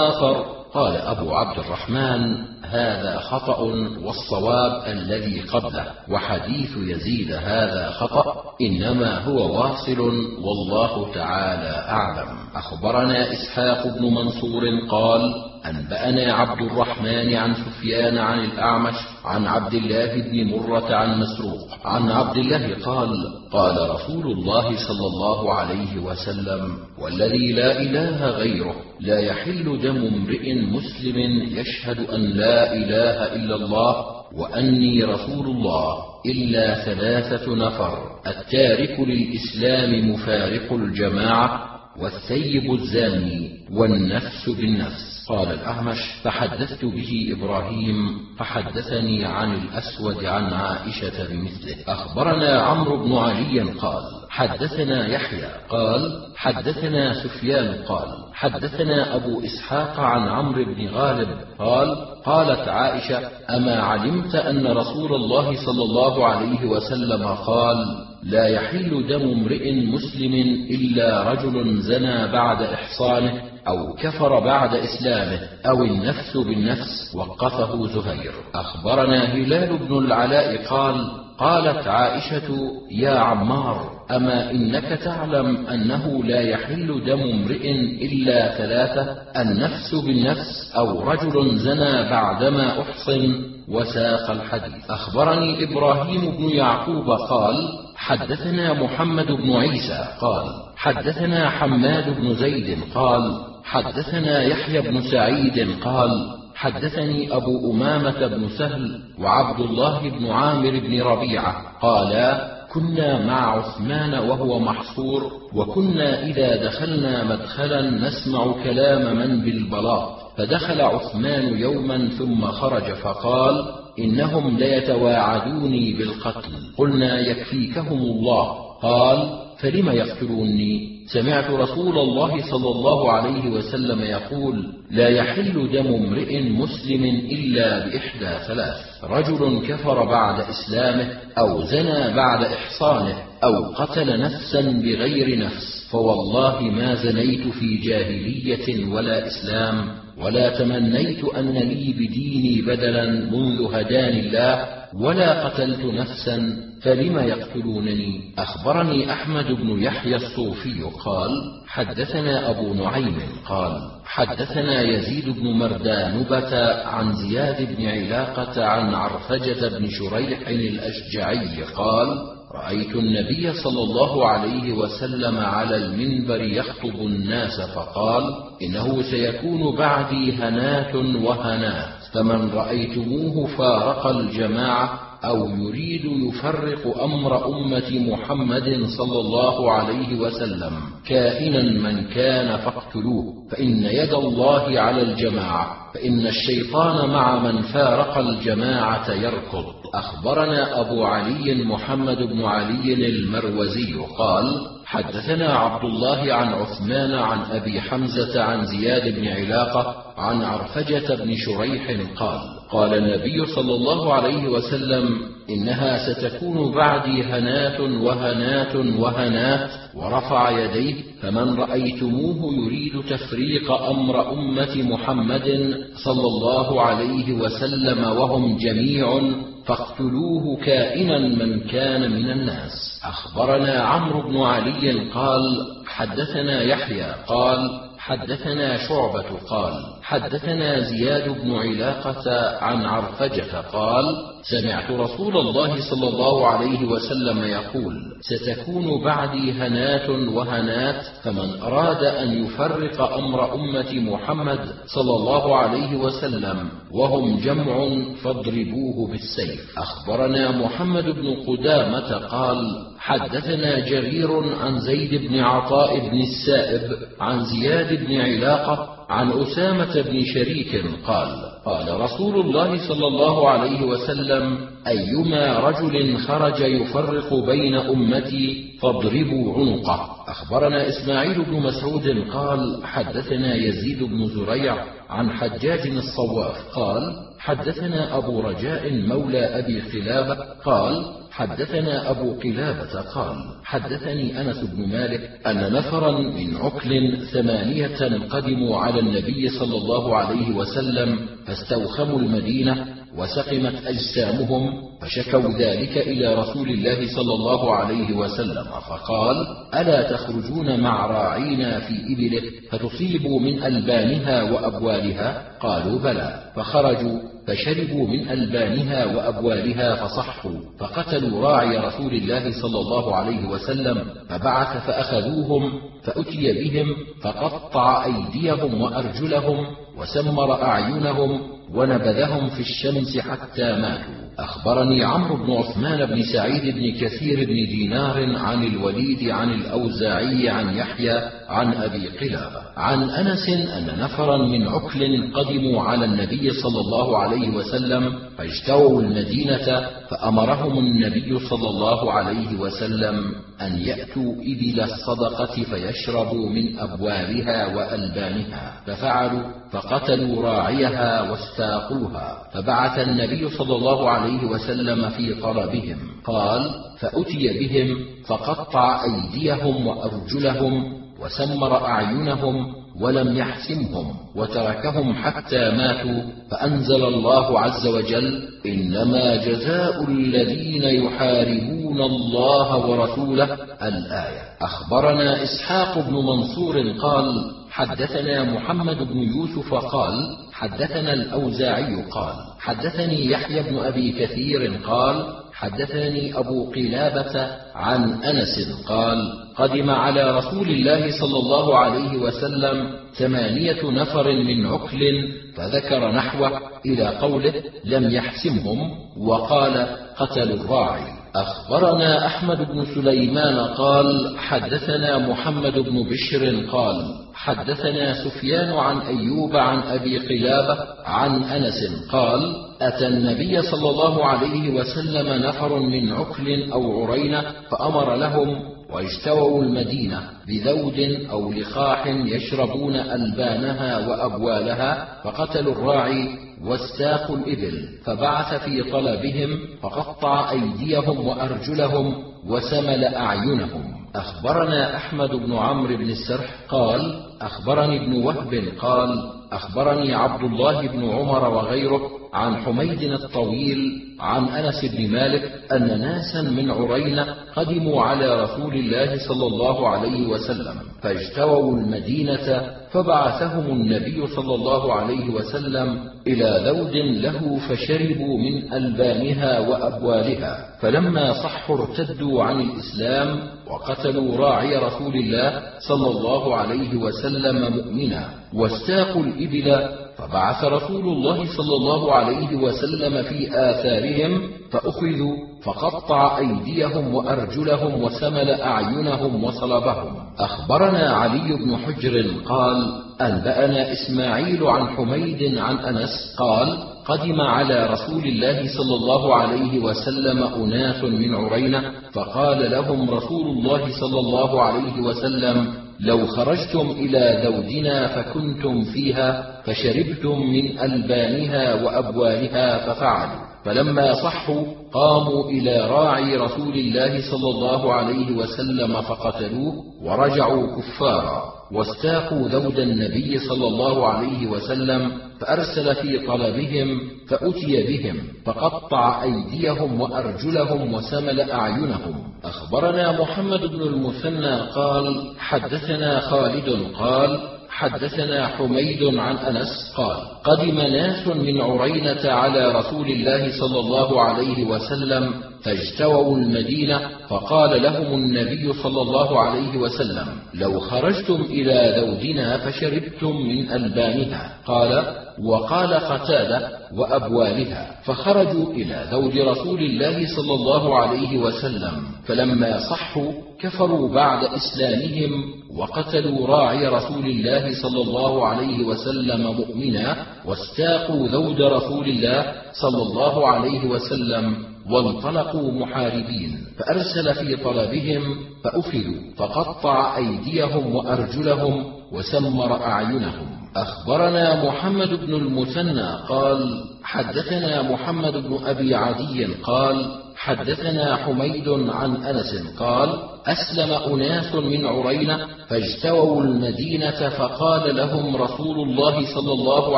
[0.08, 3.60] آخر قال أبو عبد الرحمن هذا خطأ
[4.04, 10.00] والصواب الذي قبله وحديث يزيد هذا خطأ إنما هو واصل
[10.42, 12.38] والله تعالى أعلم.
[12.56, 15.34] أخبرنا إسحاق بن منصور قال
[15.70, 22.10] أنبأنا عبد الرحمن عن سفيان عن الأعمش عن عبد الله بن مرة عن مسروق عن
[22.12, 23.10] عبد الله قال
[23.52, 30.54] قال رسول الله صلى الله عليه وسلم والذي لا إله غيره لا يحل دم امرئ
[30.54, 31.18] مسلم
[31.60, 40.74] يشهد أن لا إله إلا الله وأني رسول الله إلا ثلاثة نفر التارك للإسلام مفارق
[40.74, 45.26] الجماعة والثيب الزاني والنفس بالنفس.
[45.30, 51.76] قال الأعمش فحدثت به إبراهيم فحدثني عن الأسود عن عائشة بمثله.
[51.88, 55.50] أخبرنا عمرو بن علي قال حدثنا يحيى.
[55.70, 57.84] قال حدثنا سفيان.
[57.84, 61.30] قال حدثنا أبو إسحاق عن عمرو بن غالب.
[61.60, 69.08] قال قالت عائشة أما علمت أن رسول الله صلى الله عليه وسلم قال لا يحل
[69.08, 70.34] دم امرئ مسلم
[70.70, 78.32] إلا رجل زنى بعد إحصانه أو كفر بعد إسلامه أو النفس بالنفس وقفه زهير.
[78.56, 87.04] أخبرنا هلال بن العلاء قال قالت عائشة يا عمار أما إنك تعلم أنه لا يحل
[87.06, 87.72] دم امرئ
[88.06, 94.92] إلا ثلاثة النفس بالنفس أو رجل زنى بعدما أحصن؟ وساق الحديث.
[94.92, 97.56] أخبرني إبراهيم بن يعقوب قال
[97.96, 100.46] حدثنا محمد بن عيسى قال
[100.78, 109.00] حدثنا حماد بن زيد قال حدثنا يحيى بن سعيد قال حدثني أبو أمامة بن سهل
[109.20, 117.24] وعبد الله بن عامر بن ربيعة قالا كنا مع عثمان وهو محصور وكنا إذا دخلنا
[117.24, 123.66] مدخلا نسمع كلام من بالبلاط فدخل عثمان يوما ثم خرج فقال
[124.00, 126.52] إنهم ليتواعدوني بالقتل.
[126.78, 128.68] قلنا يكفيكهم الله.
[128.82, 136.42] قال فلم يقتلوني؟ سمعت رسول الله صلى الله عليه وسلم يقول لا يحل دم امرئ
[136.42, 139.04] مسلم إلا بإحدى ثلاث.
[139.04, 143.27] رجل كفر بعد إسلامه أو زنى بعد إحصانه.
[143.44, 151.54] أو قتل نفسا بغير نفس فوالله ما زنيت في جاهلية ولا إسلام ولا تمنيت أن
[151.54, 160.16] لي بديني بدلا منذ هداني الله ولا قتلت نفسا فلم يقتلونني؟ أخبرني أحمد بن يحيى
[160.16, 161.32] الصوفي قال
[161.68, 163.72] حدثنا أبو نعيم قال
[164.06, 172.96] حدثنا يزيد بن مردانبة عن زياد بن علاقة عن عرفجة بن شريح الأشجعي قال رأيت
[172.96, 178.24] النبي صلى الله عليه وسلم على المنبر يخطب الناس فقال
[178.62, 188.86] إنه سيكون بعدي هنات وهنات فمن رأيتموه فارق الجماعة أو يريد يفرق أمر أمة محمد
[188.98, 190.72] صلى الله عليه وسلم.
[191.08, 195.77] كائنا من كان فاقتلوه فإن يد الله على الجماعة.
[195.94, 199.66] فإن الشيطان مع من فارق الجماعة يركض.
[199.94, 207.82] أخبرنا أبو علي محمد بن علي المروزي قال حدثنا عبد الله عن عثمان عن أبي
[207.82, 214.48] حمزة عن زياد بن علاقة عن عرفجة بن شريح قال قال النبي صلى الله عليه
[214.48, 224.84] وسلم إنها ستكون بعدي هنات وهنات وهنات ورفع يديه فمن رأيتموه يريد تفريق أمر أمة
[224.84, 229.22] محمد صلى الله عليه وسلم وهم جميع
[229.66, 233.00] فاقتلوه كائنا من كان من الناس.
[233.04, 235.42] أخبرنا عمرو بن علي قال
[235.88, 244.06] حدثنا يحيى قال حدثنا شعبة قال حدثنا زياد بن علاقة عن عرفجة قال
[244.52, 252.44] سمعت رسول الله صلى الله عليه وسلم يقول ستكون بعدي هنات وهنات فمن أراد أن
[252.44, 257.90] يفرق أمر أمة محمد صلى الله عليه وسلم وهم جمع
[258.24, 259.78] فاضربوه بالسيف.
[259.78, 262.58] أخبرنا محمد بن قدامة قال
[263.00, 266.82] حدثنا جرير عن زيد بن عطاء بن السائب
[267.20, 271.30] عن زياد بن علاقة عن أسامة بن شريك قال
[271.66, 280.10] قال رسول الله صلى الله عليه وسلم أيما رجل خرج يفرق بين أمتي فاضربوا عنقه.
[280.28, 288.42] أخبرنا إسماعيل بن مسعود قال حدثنا يزيد بن زريع عن حجاج الصواف قال حدثنا أبو
[288.42, 291.06] رجاء مولى أبي خلابة قال
[291.38, 299.00] حدثنا أبو قلابة قال حدثني أنس بن مالك أن نفرا من عكل ثمانية قدموا على
[299.00, 302.86] النبي صلى الله عليه وسلم فاستوخموا المدينة
[303.18, 311.06] وسقمت أجسامهم فشكوا ذلك إلى رسول الله صلى الله عليه وسلم فقال ألا تخرجون مع
[311.06, 316.52] راعينا في إبله فتصيبوا من ألبانها وأبوالها؟ قالوا بلى.
[316.56, 324.88] فخرجوا فشربوا من ألبانها وأبوالها فصحوا فقتلوا راعي رسول الله صلى الله عليه وسلم فبعث
[324.88, 329.66] فأخذوهم فأتي بهم فقطع أيديهم وأرجلهم
[329.98, 331.42] وسمر أعينهم
[331.74, 334.28] ونبذهم في الشمس حتى ماتوا.
[334.40, 340.78] أخبرني عمرو بن عثمان بن سعيد بن كثير بن دينار عن الوليد عن الأوزاعي عن
[340.78, 342.62] يحيى عن أبي قلابة.
[342.78, 349.90] عن أنس أن نفرا من عكل قدموا على النبي صلى الله عليه وسلم فاجتووا المدينة
[350.10, 353.26] فأمرهم النبي صلى الله عليه وسلم
[353.62, 358.74] أن يأتوا إبل الصدقة فيشربوا من أبوابها وألبانها.
[358.88, 359.42] ففعلوا
[359.90, 365.98] فقتلوا راعيها واستاقوها فبعث النبي صلى الله عليه وسلم في طلبهم.
[366.26, 366.70] قال
[367.00, 376.22] فأتي بهم فقطع أيديهم وأرجلهم وسمر أعينهم ولم يحسمهم وتركهم حتى ماتوا
[376.52, 383.58] فأنزل الله عز وجل إنما جزاء الذين يحاربون الله ورسوله.
[383.82, 384.42] الآية.
[384.62, 390.14] أخبرنا إسحاق بن منصور قال حدثنا محمد بن يوسف قال
[390.54, 399.34] حدثنا الأوزاعي قال حدثني يحيى بن أبي كثير قال حدثني أبو قلابة عن أنس قال
[399.56, 407.08] قدم على رسول الله صلى الله عليه وسلم ثمانية نفر من عقل فذكر نحوه إلى
[407.08, 407.54] قوله
[407.86, 411.17] لم يحسمهم وقال قتلوا الراعي.
[411.42, 419.80] أخبرنا أحمد بن سليمان قال حدثنا محمد بن بشر قال حدثنا سفيان عن أيوب عن
[419.80, 427.06] أبي قلابة عن أنس قال أتى النبي صلى الله عليه وسلم نفر من عقل أو
[427.06, 431.00] عرينة فأمر لهم واجتووا المدينة بذود
[431.32, 436.30] أو لخاح يشربون ألبانها وأبوالها فقتلوا الراعي
[436.64, 443.98] واستاقوا الإبل فبعث في طلبهم فقطع أيديهم وأرجلهم وسمل أعينهم.
[444.16, 451.10] أخبرنا أحمد بن عمرو بن السرح قال أخبرني ابن وهب قال أخبرني عبد الله بن
[451.10, 458.44] عمر وغيره عن حميد الطويل عن أنس بن مالك أن ناسا من عرينة قدموا على
[458.44, 462.62] رسول الله صلى الله عليه وسلم فاجتووا المدينة
[462.92, 471.78] فبعثهم النبي صلى الله عليه وسلم إلى ذود له فشربوا من ألبانها وأبوالها فلما صحوا
[471.78, 480.64] ارتدوا عن الإسلام وقتلوا راعي رسول الله صلى الله عليه وسلم مؤمنا واستاقوا الإبل فبعث
[480.64, 484.42] رسول الله صلى الله عليه وسلم في آثارهم
[484.72, 490.14] فأخذوا فقطع أيديهم وأرجلهم وسمل أعينهم وصلبهم.
[490.40, 498.24] أخبرنا علي بن حجر قال أنبأنا إسماعيل عن حميد عن أنس قال قدم على رسول
[498.24, 505.02] الله صلى الله عليه وسلم أناس من عرينة فقال لهم رسول الله صلى الله عليه
[505.02, 513.48] وسلم لو خرجتم إلى ذودنا فكنتم فيها فشربتم من ألبانها وأبوالها ففعلوا.
[513.66, 519.74] فلما صحوا قاموا إلى راعي رسول الله صلى الله عليه وسلم فقتلوه
[520.04, 521.44] ورجعوا كفارا.
[521.72, 530.94] واستاقوا ذود النبي صلى الله عليه وسلم فأرسل في طلبهم فأتي بهم فقطع أيديهم وأرجلهم
[530.94, 532.16] وسمل أعينهم.
[532.44, 541.28] أخبرنا محمد بن المثنى قال حدثنا خالد قال حدثنا حميد عن أنس قال قدم ناس
[541.28, 545.34] من عرينة على رسول الله صلى الله عليه وسلم
[545.64, 553.72] فاجتووا المدينة فقال لهم النبي صلى الله عليه وسلم لو خرجتم إلى ذودنا فشربتم من
[553.72, 554.58] ألبانها.
[554.66, 555.04] قال
[555.44, 564.10] وقال قتادة وأبوالها فخرجوا إلى ذود رسول الله صلى الله عليه وسلم فلما صحوا كفروا
[564.10, 565.32] بعد إسلامهم
[565.78, 573.48] وقتلوا راعي رسول الله صلى الله عليه وسلم مؤمنا واستاقوا ذود رسول الله صلى الله
[573.48, 574.56] عليه وسلم
[574.92, 583.48] وانطلقوا محاربين فأرسل في طلبهم فأخذوا فقطع أيديهم وأرجلهم وسمر أعينهم.
[583.76, 592.78] أخبرنا محمد بن المثنى قال حدثنا محمد بن أبي عدي قال حدثنا حميد عن أنس
[592.80, 593.10] قال
[593.46, 599.98] أسلم أناس من عرينة فاجتووا المدينة فقال لهم رسول الله صلى الله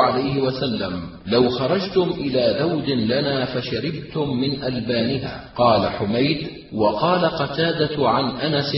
[0.00, 5.44] عليه وسلم لو خرجتم إلى ذود لنا فشربتم من ألبانها.
[5.56, 8.76] قال حميد وقال قتادة عن أنس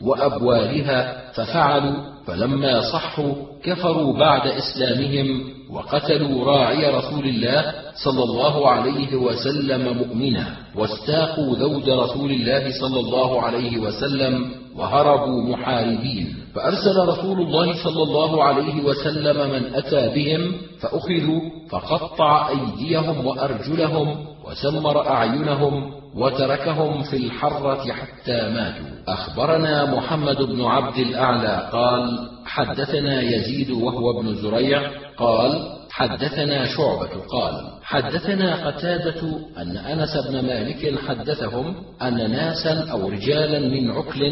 [0.00, 7.72] وأبوالها ففعلوا فلما صحوا كفروا بعد إسلامهم وقتلوا راعي رسول الله
[8.04, 10.46] صلى الله عليه وسلم مؤمنا
[10.76, 16.34] واستاقوا ذود رسول الله صلى الله عليه وسلم وهربوا محاربين.
[16.54, 21.40] فأرسل رسول الله صلى الله عليه وسلم من أتى بهم فأخذوا
[21.70, 28.92] فقطع أيديهم وأرجلهم وسمر أعينهم وتركهم في الحرة حتى ماتوا.
[29.08, 37.54] أخبرنا محمد بن عبد الأعلى قال حدثنا يزيد وهو ابن زريع قال حدثنا شعبة قال
[37.82, 39.20] حدثنا قتادة
[39.58, 44.22] أن أنس بن مالك حدثهم أن ناسا أو رجالا من عكل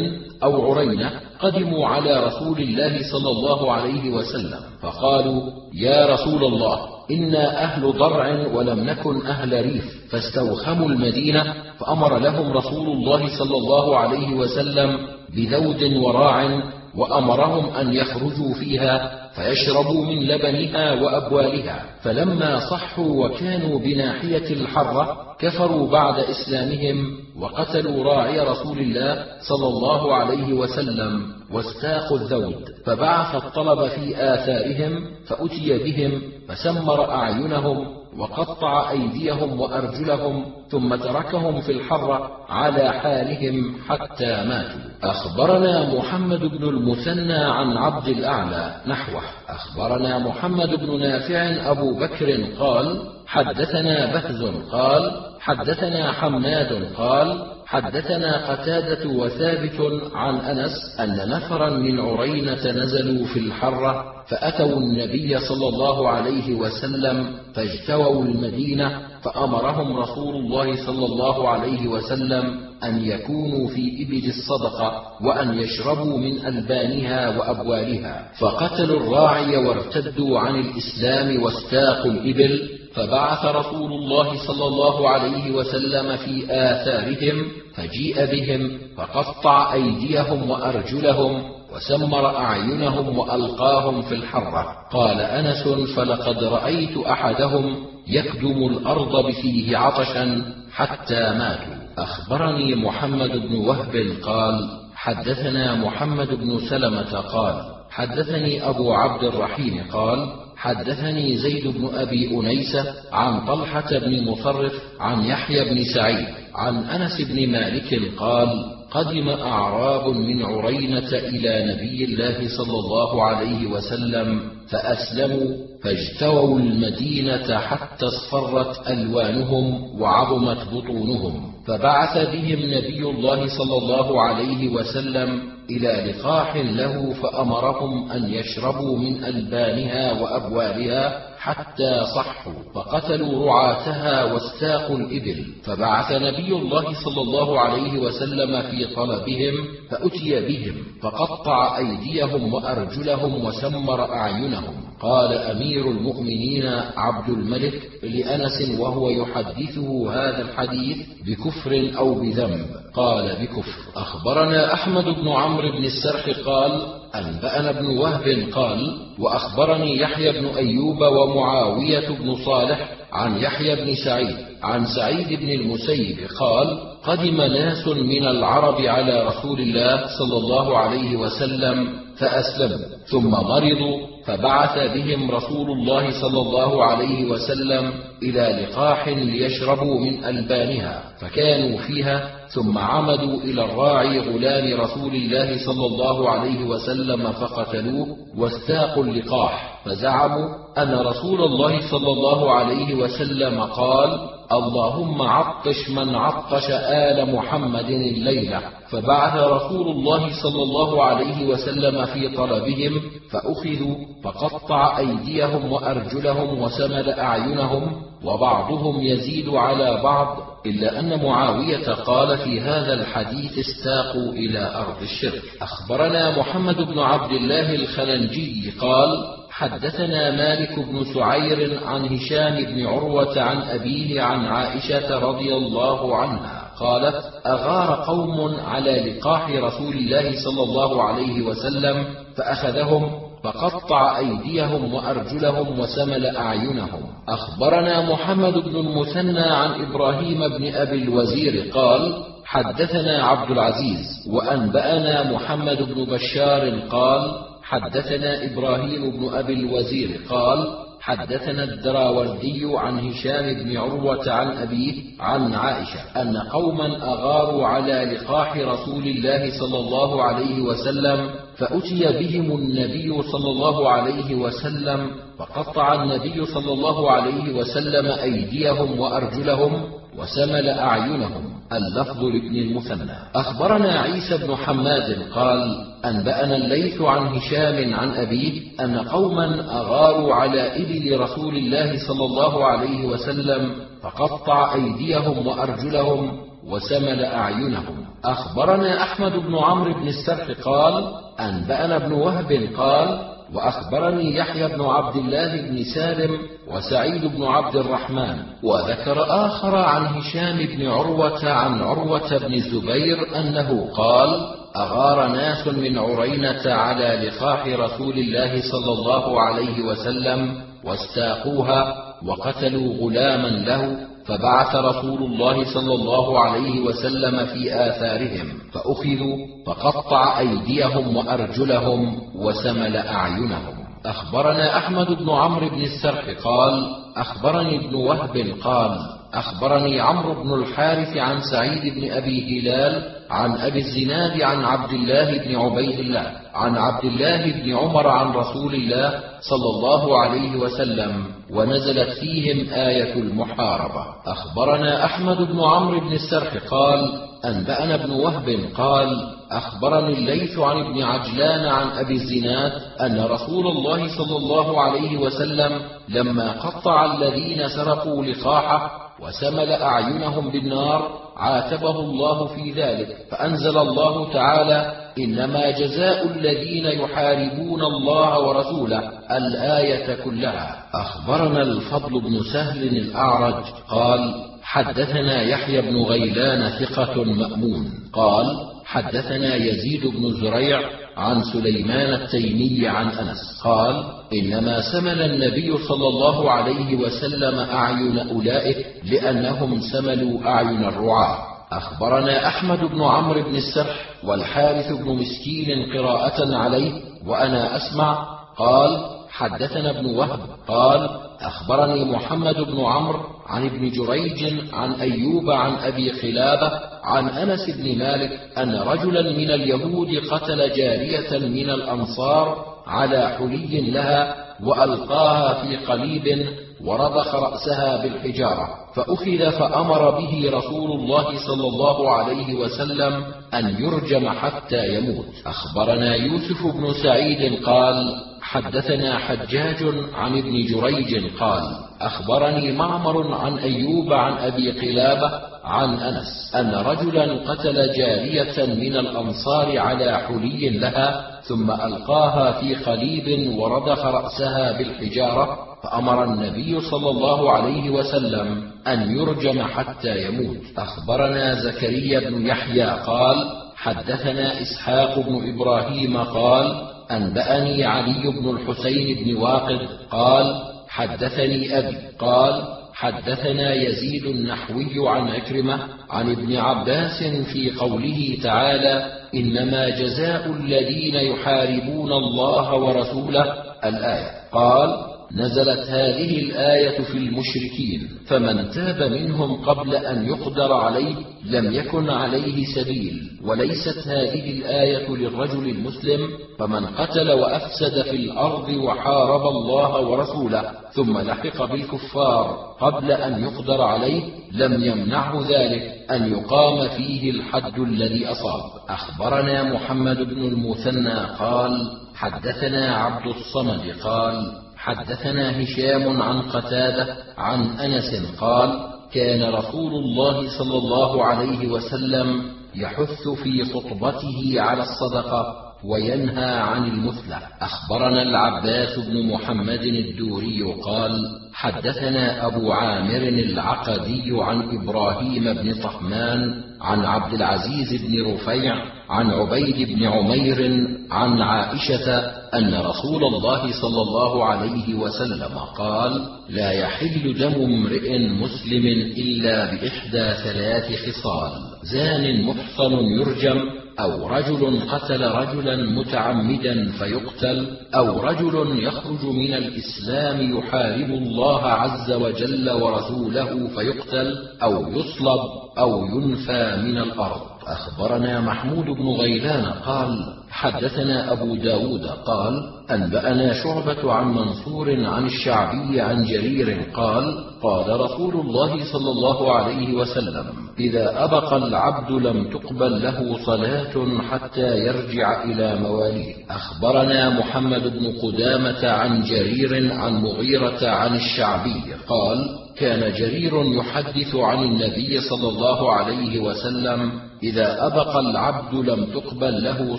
[0.43, 5.41] أو عرينة قدموا على رسول الله صلى الله عليه وسلم فقالوا
[5.73, 12.87] يا رسول الله إنا أهل ضرع ولم نكن أهل ريف فاستوخموا المدينة فأمر لهم رسول
[12.87, 14.97] الله صلى الله عليه وسلم
[15.35, 16.61] بذود وراع
[16.95, 21.85] وأمرهم أن يخرجوا فيها فيشربوا من لبنها وأبوالها.
[22.01, 30.53] فلما صحوا وكانوا بناحية الحرة كفروا بعد إسلامهم وقتلوا راعي رسول الله صلى الله عليه
[30.53, 32.65] وسلم واستاقوا الذود.
[32.85, 37.87] فبعث الطلب في آثارهم فأتي بهم فسمر أعينهم
[38.17, 44.90] وقطع أيديهم وأرجلهم ثم تركهم في الحرة على حالهم حتى ماتوا.
[45.03, 49.21] أخبرنا محمد بن المثنى عن عبد الأعلى نحوه.
[49.49, 59.09] أخبرنا محمد بن نافع أبو بكر قال حدثنا بهز قال حدثنا حماد قال حدثنا قتادة
[59.09, 66.55] وثابت عن أنس أن نفرا من عرينة نزلوا في الحرة فأتوا النبي صلى الله عليه
[66.55, 75.03] وسلم فاجتووا المدينة فأمرهم رسول الله صلى الله عليه وسلم أن يكونوا في إبل الصدقة
[75.21, 78.31] وأن يشربوا من ألبانها وأبوالها.
[78.39, 82.69] فقتلوا الراعي وارتدوا عن الإسلام واستاقوا الإبل.
[82.93, 91.43] فبعث رسول الله صلى الله عليه وسلم في آثارهم فجيء بهم فقطع أيديهم وأرجلهم
[91.75, 94.75] وسمر أعينهم وألقاهم في الحرة.
[94.91, 97.75] قال أنس فلقد رأيت أحدهم
[98.07, 101.81] يكدم الأرض بفيه عطشا حتى ماتوا.
[101.97, 107.55] أخبرني محمد بن وهب قال حدثنا محمد بن سلمة قال
[107.89, 115.25] حدثني أبو عبد الرحيم قال حدثني زيد بن أبي أنيسة عن طلحة بن مصرف عن
[115.25, 118.49] يحيى بن سعيد عن أنس بن مالك قال
[118.91, 128.05] قدم أعراب من عرينة إلى نبي الله صلى الله عليه وسلم فأسلموا فاجتووا المدينة حتى
[128.05, 129.65] اصفرت ألوانهم
[130.01, 138.33] وعظمت بطونهم فبعث بهم نبي الله صلى الله عليه وسلم إلى لقاح له فأمرهم أن
[138.33, 145.45] يشربوا من ألبانها وأبوالها حتى صحوا فقتلوا رعاتها واستاقوا الإبل.
[145.63, 149.53] فبعث نبي الله صلى الله عليه وسلم في طلبهم
[149.89, 154.73] فأتي بهم فقطع أيديهم وأرجلهم وسمر أعينهم.
[155.01, 156.65] قال أمير المؤمنين
[156.97, 162.65] عبد الملك لأنس وهو يحدثه هذا الحديث بكفر أو بذنب.
[162.93, 163.79] قال بكفر.
[163.95, 171.01] أخبرنا أحمد بن عمرو بن السرح قال أنبأنا ابن وهب قال وأخبرني يحيى بن أيوب
[171.01, 178.25] ومعاوية بن صالح عن يحيى بن سعيد عن سعيد بن المسيب قال قدم ناس من
[178.25, 186.21] العرب على رسول الله صلى الله عليه وسلم فأسلموا ثم مرضوا فبعث بهم رسول الله
[186.21, 187.93] صلى الله عليه وسلم
[188.23, 195.85] إلى لقاح ليشربوا من ألبانها فكانوا فيها ثم عمدوا إلى الراعي غلام رسول الله صلى
[195.85, 198.07] الله عليه وسلم فقتلوه
[198.37, 206.69] واستاقوا اللقاح فزعموا أن رسول الله صلى الله عليه وسلم قال اللهم عطش من عطش
[206.71, 208.61] آل محمد الليلة.
[208.89, 213.01] فبعث رسول الله صلى الله عليه وسلم في طلبهم
[213.31, 222.61] فأخذوا فقطع أيديهم وأرجلهم وسمد أعينهم وبعضهم يزيد على بعض إلا أن معاوية قال في
[222.61, 225.41] هذا الحديث استاقوا إلى أرض الشرك.
[225.61, 233.41] أخبرنا محمد بن عبد الله الخلنجي قال حدثنا مالك بن سعير عن هشام بن عروة
[233.41, 240.63] عن أبيه عن عائشة رضي الله عنها قالت أغار قوم على لقاح رسول الله صلى
[240.63, 242.05] الله عليه وسلم
[242.37, 247.01] فأخذهم فقطع أيديهم وأرجلهم وسمل أعينهم.
[247.29, 255.77] أخبرنا محمد بن المثنى عن إبراهيم بن أبي الوزير قال حدثنا عبد العزيز وأنبأنا محمد
[255.81, 257.31] بن بشار قال
[257.63, 260.67] حدثنا إبراهيم بن أبي الوزير قال
[261.01, 268.57] حدثنا الدراوردي عن هشام بن عروة عن أبيه عن عائشة أن قوما أغاروا على لقاح
[268.57, 276.45] رسول الله صلى الله عليه وسلم فأتي بهم النبي صلى الله عليه وسلم فقطع النبي
[276.45, 281.43] صلى الله عليه وسلم أيديهم وأرجلهم وسمل أعينهم
[281.73, 283.17] اللفظ لابن المثنى.
[283.35, 290.61] أخبرنا عيسى بن حماد قال أنبأنا الليث عن هشام عن أبيه أن قوما أغاروا على
[290.83, 298.05] إبل رسول الله صلى الله عليه وسلم فقطع أيديهم وأرجلهم وسمل أعينهم.
[298.25, 305.15] أخبرنا أحمد بن عمرو بن السرح قال أنبأنا ابن وهب قال وأخبرني يحيى بن عبد
[305.15, 306.37] الله بن سالم
[306.73, 313.89] وسعيد بن عبد الرحمن وذكر آخر عن هشام بن عروة عن عروة بن الزبير أنه
[313.93, 321.95] قال أغار ناس من عرينة على لقاح رسول الله صلى الله عليه وسلم واستاقوها
[322.25, 331.17] وقتلوا غلاما له فبعث رسول الله صلى الله عليه وسلم في آثارهم فأخذوا فقطع أيديهم
[331.17, 333.80] وأرجلهم وسمل أعينهم.
[334.05, 338.99] أخبرنا أحمد بن عمرو بن السرح قال أخبرني ابن وهب قال
[339.33, 345.37] أخبرني عمرو بن الحارث عن سعيد بن أبي هلال عن أبي الزناد عن عبد الله
[345.37, 351.25] بن عبيد الله عن عبد الله بن عمر عن رسول الله صلى الله عليه وسلم
[351.51, 354.05] ونزلت فيهم آية المحاربة.
[354.25, 361.01] أخبرنا أحمد بن عمرو بن السرح قال أنبأنا ابن وهب قال أخبرني الليث عن ابن
[361.01, 362.71] عجلان عن أبي الزناد
[363.01, 371.21] أن رسول الله صلى الله عليه وسلم لما قطع الذين سرقوا لقاحة وسمل أعينهم بالنار
[371.37, 380.83] عاتبه الله في ذلك فأنزل الله تعالى إنما جزاء الذين يحاربون الله ورسوله الآية كلها.
[380.93, 387.91] أخبرنا الفضل بن سهل الأعرج قال حدثنا يحيى بن غيلان ثقة مأمون.
[388.13, 388.45] قال
[388.85, 390.81] حدثنا يزيد بن زريع
[391.17, 393.61] عن سليمان التيمي عن أنس.
[393.63, 394.03] قال
[394.33, 401.37] إنما سمل النبي صلى الله عليه وسلم أعين أولئك لأنهم سملوا أعين الرعاة.
[401.71, 406.91] أخبرنا أحمد بن عمرو بن السرح والحارث بن مسكين قراءة عليه
[407.27, 408.25] وأنا أسمع.
[408.57, 410.39] قال حدثنا ابن وهب.
[410.67, 411.09] قال
[411.41, 416.71] أخبرني محمد بن عمرو عن ابن جريج عن أيوب عن أبي قلابه
[417.03, 424.35] عن أنس بن مالك أن رجلا من اليهود قتل جارية من الأنصار على حلي لها
[424.63, 426.47] وألقاها في قليب
[426.85, 428.80] ورضخ رأسها بالحجارة.
[428.95, 433.23] فأخذ فأمر به رسول الله صلى الله عليه وسلم
[433.53, 435.25] أن يرجم حتى يموت.
[435.45, 439.83] أخبرنا يوسف بن سعيد قال حدثنا حجاج
[440.13, 441.63] عن ابن جريج قال
[442.01, 449.77] أخبرني معمر عن أيوب عن أبي قلابة عن أنس أن رجلا قتل جارية من الأنصار
[449.79, 457.89] على حلي لها ثم ألقاها في قليب ورضخ رأسها بالحجارة فأمر النبي صلى الله عليه
[457.89, 460.57] وسلم أن يرجم حتى يموت.
[460.77, 469.35] أخبرنا زكريا بن يحيى قال حدثنا إسحاق بن إبراهيم قال أنبأني علي بن الحسين بن
[469.35, 469.79] واقد
[470.11, 475.79] قال حدثني أبي قال حدثنا يزيد النحوي عن عكرمة
[476.09, 483.45] عن ابن عباس في قوله تعالى إنما جزاء الذين يحاربون الله ورسوله
[483.85, 484.31] الآية.
[484.51, 484.89] قال
[485.35, 491.15] نزلت هذه الآية في المشركين فمن تاب منهم قبل أن يقدر عليه
[491.45, 496.29] لم يكن عليه سبيل وليست هذه الآية للرجل المسلم
[496.59, 504.23] فمن قتل وأفسد في الأرض وحارب الله ورسوله ثم لحق بالكفار قبل أن يقدر عليه
[504.51, 508.61] لم يمنعه ذلك أن يقام فيه الحد الذي أصاب.
[508.89, 511.71] أخبرنا محمد بن المثنى قال
[512.15, 518.69] حدثنا عبد الصمد قال حدثنا هشام عن قتادة عن أنس قال
[519.13, 522.43] كان رسول الله صلى الله عليه وسلم
[522.75, 525.55] يحث في خطبته على الصدقة
[525.85, 531.11] وينهى عن المثلى أخبرنا العباس بن محمد الدوري قال
[531.53, 538.75] حدثنا أبو عامر العقدي عن إبراهيم بن طهمان عن عبد العزيز بن رفيع
[539.11, 542.17] عن عبيد بن عمير عن عائشة
[542.55, 548.85] أن رسول الله صلى الله عليه وسلم قال لا يحل دم امرئ مسلم
[549.17, 551.51] إلا بإحدى ثلاث خصال
[551.83, 553.59] زان محصن يرجم
[553.99, 562.69] أو رجل قتل رجلا متعمدا فيقتل أو رجل يخرج من الإسلام يحارب الله عز وجل
[562.69, 565.41] ورسوله فيقتل أو يصلب
[565.77, 567.50] أو ينفى من الأرض.
[567.67, 572.53] أخبرنا محمود بن غيلان قال حدثنا أبو داود قال
[572.91, 579.93] أنبأنا شعبة عن منصور عن الشعبي عن جرير قال قال رسول الله صلى الله عليه
[579.93, 580.45] وسلم
[580.79, 586.35] إذا أبق العبد لم تقبل له صلاة حتى يرجع إلى مواليه.
[586.49, 594.63] أخبرنا محمد بن قدامة عن جرير عن مغيرة عن الشعبي قال كان جرير يحدث عن
[594.63, 599.97] النبي صلى الله عليه وسلم إذا أبق العبد لم تقبل له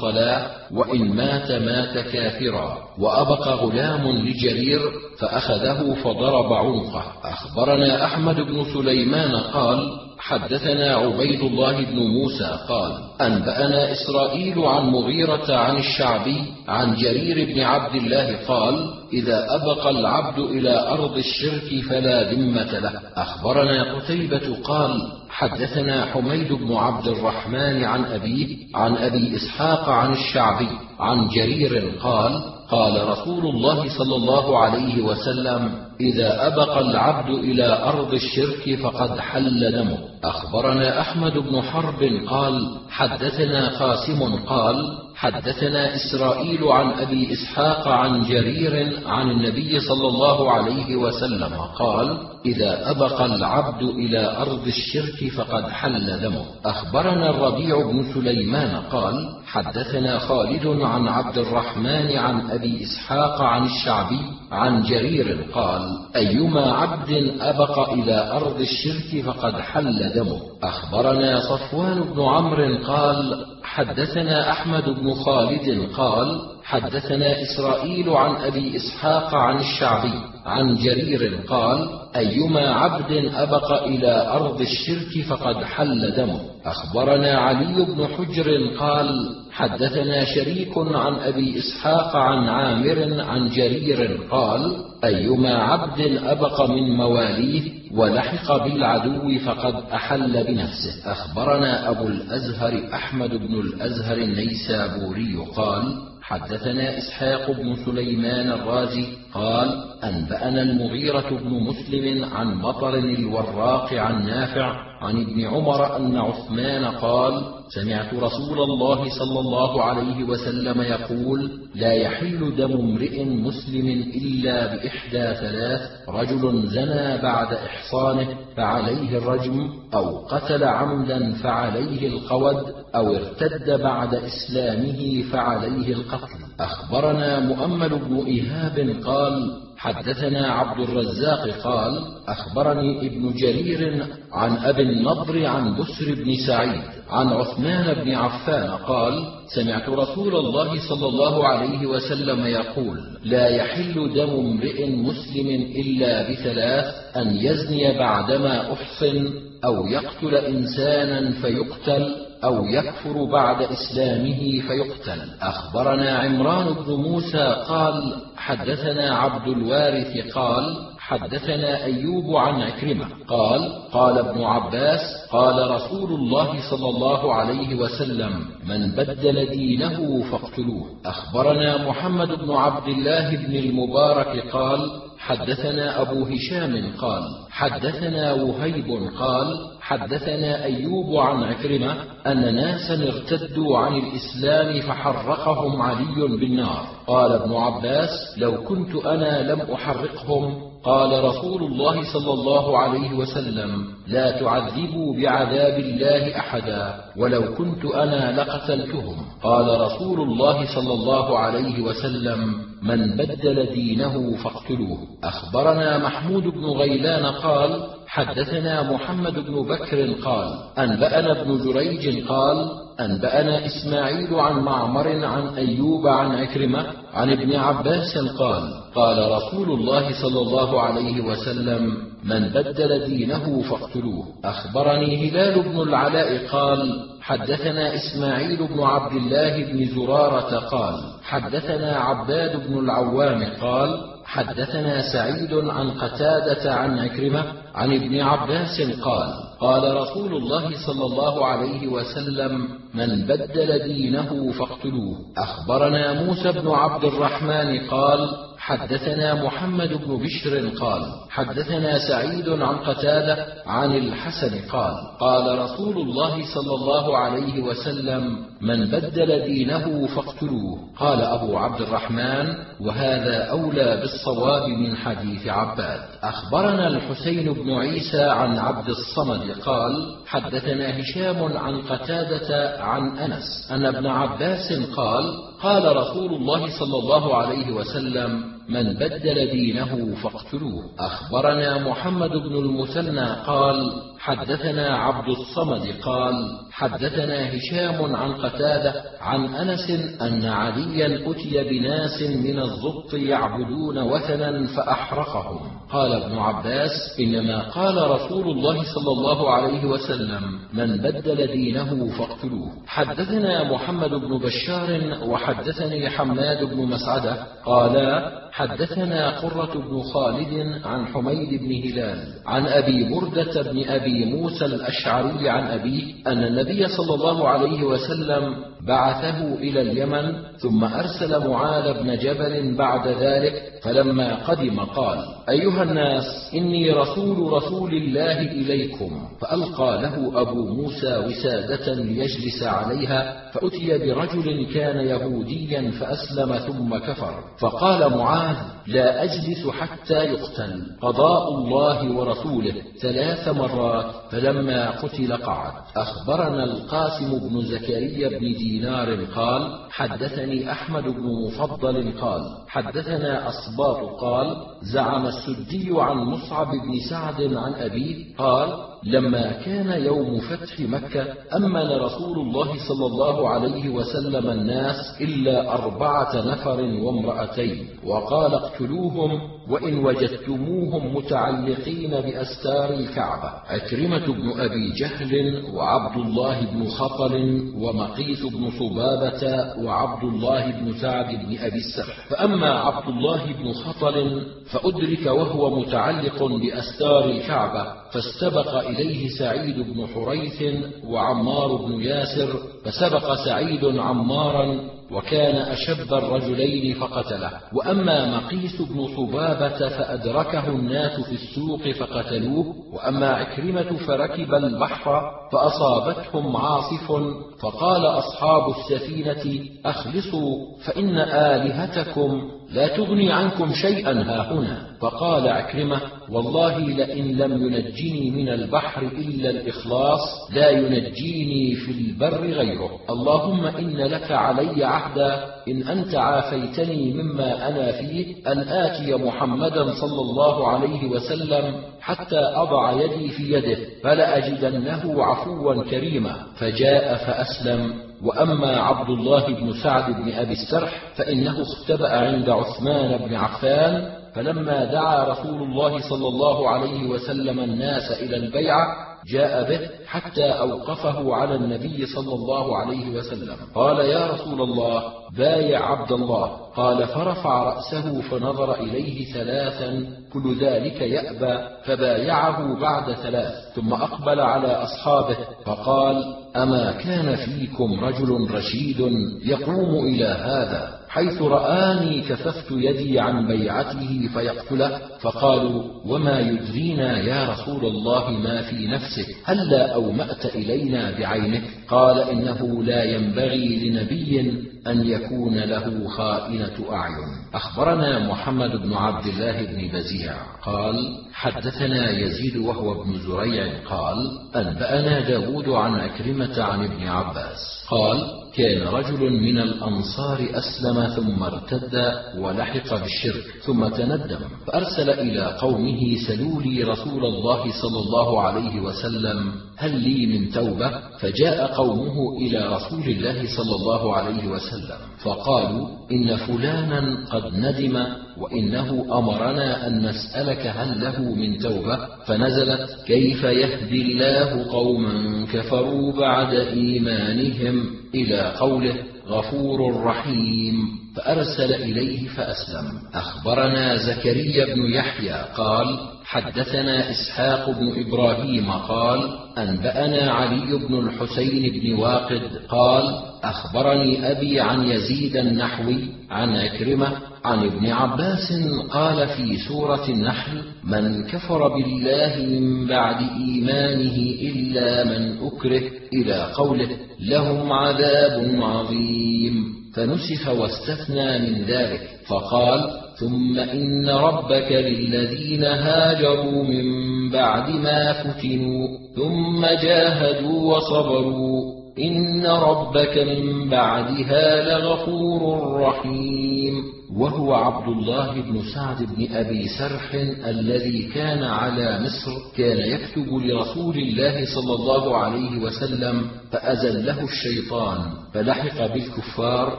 [0.00, 2.78] صلاة وإن مات مات كافرا.
[2.98, 4.80] وأبق غلام لجرير
[5.18, 7.04] فأخذه فضرب عنقه.
[7.24, 15.56] أخبرنا أحمد بن سليمان قال حدثنا عبيد الله بن موسى قال أنبأنا إسرائيل عن مغيرة
[15.56, 22.32] عن الشعبي عن جرير بن عبد الله قال إذا أبق العبد إلى أرض الشرك فلا
[22.32, 23.00] ذمة له.
[23.16, 30.68] أخبرنا قتيبة قال حدثنا حميد بن عبد الرحمن عن أبيه عن أبي إسحاق عن الشعبي
[31.00, 38.14] عن جرير قال قال رسول الله صلى الله عليه وسلم إذا أبق العبد إلى أرض
[38.14, 39.98] الشرك فقد حل دمه.
[40.24, 49.02] أخبرنا أحمد بن حرب قال حدثنا قاسم قال حدثنا إسرائيل عن أبي إسحاق عن جرير
[49.06, 56.20] عن النبي صلى الله عليه وسلم قال إذا أبق العبد إلى أرض الشرك فقد حل
[56.20, 56.44] دمه.
[56.64, 64.20] أخبرنا الربيع بن سليمان قال حدثنا خالد عن عبد الرحمن عن أبي إسحاق عن الشعبي
[64.52, 70.40] عن جرير قال أيما عبد أبق إلى أرض الشرك فقد حل دمه.
[70.62, 79.34] أخبرنا صفوان بن عمرو قال حدثنا أحمد بن خالد قال حدثنا إسرائيل عن أبي إسحاق
[79.34, 80.14] عن الشعبي
[80.46, 86.40] عن جرير قال أيما عبد أبق إلى أرض الشرك فقد حل دمه.
[86.64, 94.85] أخبرنا علي بن حجر قال حدثنا شريك عن أبي إسحاق عن عامر عن جرير قال
[95.04, 97.62] أيما عبد ابق من مواليه
[97.94, 101.12] ولحق بالعدو فقد أحل بنفسه.
[101.12, 110.62] أخبرنا أبو الأزهر أحمد بن الأزهر النيسابوري قال حدثنا إسحاق بن سليمان الرازي قال أنبأنا
[110.62, 118.14] المغيرة بن مسلم عن مطر الوراق عن نافع عن ابن عمر أن عثمان قال سمعت
[118.14, 125.80] رسول الله صلى الله عليه وسلم يقول لا يحل دم امرئ مسلم إلا بإحدى ثلاث
[126.08, 135.22] رجل زنى بعد إحصانه فعليه الرجم أو قتل عمدا فعليه القود أو ارتد بعد إسلامه
[135.32, 136.38] فعليه القتل.
[136.60, 145.46] أخبرنا مؤمل بن إيهاب قال حدثنا عبد الرزاق قال أخبرني ابن جرير عن أبي النضر
[145.46, 147.55] عن بسر بن سعيد عن عثمان
[147.92, 154.86] بن عفان قال سمعت رسول الله صلى الله عليه وسلم يقول لا يحل دم امرئ
[154.90, 159.32] مسلم إلا بثلاث أن يزني بعدما أحصن
[159.64, 165.20] أو يقتل إنسانا فيقتل أو يكفر بعد إسلامه فيقتل.
[165.42, 170.76] أخبرنا عمران بن موسى قال حدثنا عبد الوارث قال
[171.08, 175.00] حدثنا أيوب عن عكرمة قال قال ابن عباس
[175.30, 180.86] قال رسول الله صلى الله عليه وسلم من بدل دينه فاقتلوه.
[181.06, 189.46] أخبرنا محمد بن عبد الله بن المبارك قال حدثنا أبو هشام قال حدثنا وهيب قال
[189.80, 191.96] حدثنا أيوب عن عكرمة
[192.26, 196.86] أن ناسا ارتدوا عن الإسلام فحرقهم علي بالنار.
[197.06, 203.84] قال ابن عباس لو كنت أنا لم أحرقهم قال رسول الله صلى الله عليه وسلم
[204.06, 209.16] لا تعذبوا بعذاب الله أحدا ولو كنت أنا لقتلتهم.
[209.42, 214.98] قال رسول الله صلى الله عليه وسلم من بدل دينه فاقتلوه.
[215.24, 223.66] أخبرنا محمود بن غيلان قال حدثنا محمد بن بكر قال أنبأنا ابن جريج قال أنبأنا
[223.66, 228.62] إسماعيل عن معمر عن أيوب عن عكرمة عن ابن عباس قال
[228.94, 234.24] قال رسول الله صلى الله عليه وسلم من بدل دينه فاقتلوه.
[234.44, 242.68] أخبرني هلال بن العلاء قال حدثنا إسماعيل بن عبد الله بن زرارة قال حدثنا عباد
[242.68, 250.36] بن العوام قال حدثنا سعيد عن قتادة عن عكرمة عن ابن عباس قال قال رسول
[250.36, 255.18] الله صلى الله عليه وسلم من بدل دينه فاقتلوه.
[255.38, 258.28] أخبرنا موسى بن عبد الرحمن قال
[258.66, 266.54] حدثنا محمد بن بشر قال حدثنا سعيد عن قتادة عن الحسن قال قال رسول الله
[266.54, 270.78] صلى الله عليه وسلم من بدل دينه فاقتلوه.
[270.98, 276.00] قال أبو عبد الرحمن وهذا أولى بالصواب من حديث عباد.
[276.22, 283.86] أخبرنا الحسين بن عيسى عن عبد الصمد قال حدثنا هشام عن قتادة عن أنس أن
[283.86, 285.24] ابن عباس قال
[285.62, 290.84] قال رسول الله صلى الله عليه وسلم من بدل دينه فاقتلوه.
[290.98, 293.76] أخبرنا محمد بن المثنى قال
[294.18, 296.34] حدثنا عبد الصمد قال
[296.72, 299.90] حدثنا هشام عن قتادة عن أنس
[300.22, 305.60] أن عليا أتي بناس من الزبط يعبدون وثنا فأحرقهم.
[305.90, 306.90] قال ابن عباس
[307.20, 310.42] إنما قال رسول الله صلى الله عليه وسلم
[310.72, 312.72] من بدل دينه فاقتلوه.
[312.86, 321.62] حدثنا محمد بن بشار وحدثني حماد بن مسعدة قالا حدثنا قرة بن خالد عن حميد
[321.62, 327.48] بن هلال عن أبي بردة بن أبي موسى الأشعري عن أبيه أن النبي صلى الله
[327.48, 328.54] عليه وسلم
[328.86, 336.24] بعثه إلى اليمن ثم أرسل معاذ بن جبل بعد ذلك فلما قدم قال أيها الناس
[336.54, 339.28] إني رسول رسول الله إليكم.
[339.40, 347.34] فألقى له أبو موسى وسادة ليجلس عليها فأتي برجل كان يهوديا فأسلم ثم كفر.
[347.58, 348.45] فقال معاذ
[348.86, 350.96] لا أجلس حتى يقتل.
[351.00, 355.72] قضاء الله ورسوله ثلاث مرات فلما قتل قعد.
[355.96, 364.56] أخبرنا القاسم بن زكريا بن دينار قال حدثني أحمد بن مفضل قال حدثنا أصباط قال
[364.82, 371.26] زعم السدي عن مصعب بن سعد عن أبيه قال لما كان يوم فتح مكة
[371.56, 379.40] أمن رسول الله صلى الله عليه وسلم الناس إلا أربعة نفر وامرأتين وقال اقتلوهم
[379.70, 388.70] وإن وجدتموهم متعلقين بأستار الكعبة عكرمة بن أبي جهل وعبد الله بن خطل ومقيس بن
[388.78, 395.80] صبابة وعبد الله بن سعد بن أبي السرح فأما عبد الله بن خطل فأدرك وهو
[395.80, 400.62] متعلق بأستار الكعبة فاستبق إليه سعيد بن حريث
[401.04, 402.48] وعمار بن ياسر
[402.84, 404.80] فسبق سعيد عمارا
[405.12, 407.50] وكان أشب الرجلين فقتله.
[407.72, 417.12] وأما مقيس بن صبابة فأدركه الناس في السوق فقتلوه وأما عكرمة فركب البحر فأصابتهم عاصف
[417.60, 424.86] فقال أصحاب السفينة أخلصوا فإن آلهتكم لا تغني عنكم شيئا ها هنا.
[425.00, 426.00] فقال عكرمة
[426.30, 430.20] والله لئن لم ينجني من البحر إلا الإخلاص
[430.54, 432.90] لا ينجيني في البر غيره.
[433.10, 440.20] اللهم إن لك علي عهدا إن أنت عافيتني مما أنا فيه أن آتي محمدا صلى
[440.20, 446.36] الله عليه وسلم حتى أضع يدي في يده فلأجدنه عفوا كريما.
[446.56, 448.05] فجاء فأسلم.
[448.24, 454.84] وأما عبد الله بن سعد بن أبي السرح فإنه اختبأ عند عثمان بن عفان فلما
[454.84, 458.86] دعا رسول الله صلى الله عليه وسلم الناس إلى البيعة
[459.26, 463.56] جاء به حتى أوقفه على النبي صلى الله عليه وسلم.
[463.74, 465.02] قال يا رسول الله
[465.36, 466.46] بايع عبد الله.
[466.76, 474.68] قال فرفع رأسه فنظر إليه ثلاثا كل ذلك يأبى فبايعه بعد ثلاث ثم أقبل على
[474.68, 479.00] أصحابه فقال أما كان فيكم رجل رشيد
[479.44, 487.86] يقوم إلى هذا حيث رآني كففت يدي عن بيعته فيقتله فقالوا وما يدرينا يا رسول
[487.86, 495.54] الله ما في نفسك هلا أومأت إلينا بعينك قال إنه لا ينبغي لنبي أن يكون
[495.54, 497.28] له خائنة أعين.
[497.54, 500.34] أخبرنا محمد بن عبد الله بن بزيع.
[500.62, 503.66] قال حدثنا يزيد وهو ابن زريع.
[503.84, 504.16] قال
[504.56, 507.84] أنبأنا داود عن أكرمة عن ابن عباس.
[507.90, 511.94] قال كان رجل من الأنصار أسلم ثم ارتد
[512.38, 519.52] ولحق بالشرك ثم تندم فأرسل إلى قومه سلوا لي رسول الله صلى الله عليه وسلم
[519.76, 526.36] هل لي من توبة؟ فجاء قومه إلى رسول الله صلى الله عليه وسلم فقالوا إن
[526.36, 528.04] فلانا قد ندم
[528.38, 536.54] وإنه أمرنا أن نسألك هل له من توبة؟ فنزلت كيف يهدي الله قوما كفروا بعد
[536.54, 538.94] إيمانهم إلى قوله
[539.28, 541.05] غفور رحيم.
[541.16, 542.92] فأرسل إليه فأسلم.
[543.14, 549.20] أخبرنا زكريا بن يحيى قال حدثنا إسحاق بن إبراهيم قال
[549.58, 553.04] أنبأنا علي بن الحسين بن واقد قال
[553.44, 555.98] أخبرني أبي عن يزيد النحوي
[556.30, 557.12] عن عكرمة
[557.44, 558.52] عن ابن عباس
[558.90, 566.88] قال في سورة النحل من كفر بالله من بعد إيمانه إلا من أكره إلى قوله
[567.20, 569.55] لهم عذاب عظيم.
[569.96, 572.90] فنسخ واستثنى من ذلك فقال
[573.20, 576.86] ثم إن ربك للذين هاجروا من
[577.30, 586.95] بعد ما فتنوا ثم جاهدوا وصبروا إن ربك من بعدها لغفور رحيم.
[587.14, 590.14] وهو عبد الله بن سعد بن أبي سرح
[590.46, 597.98] الذي كان على مصر كان يكتب لرسول الله صلى الله عليه وسلم فأزله الشيطان
[598.34, 599.78] فلحق بالكفار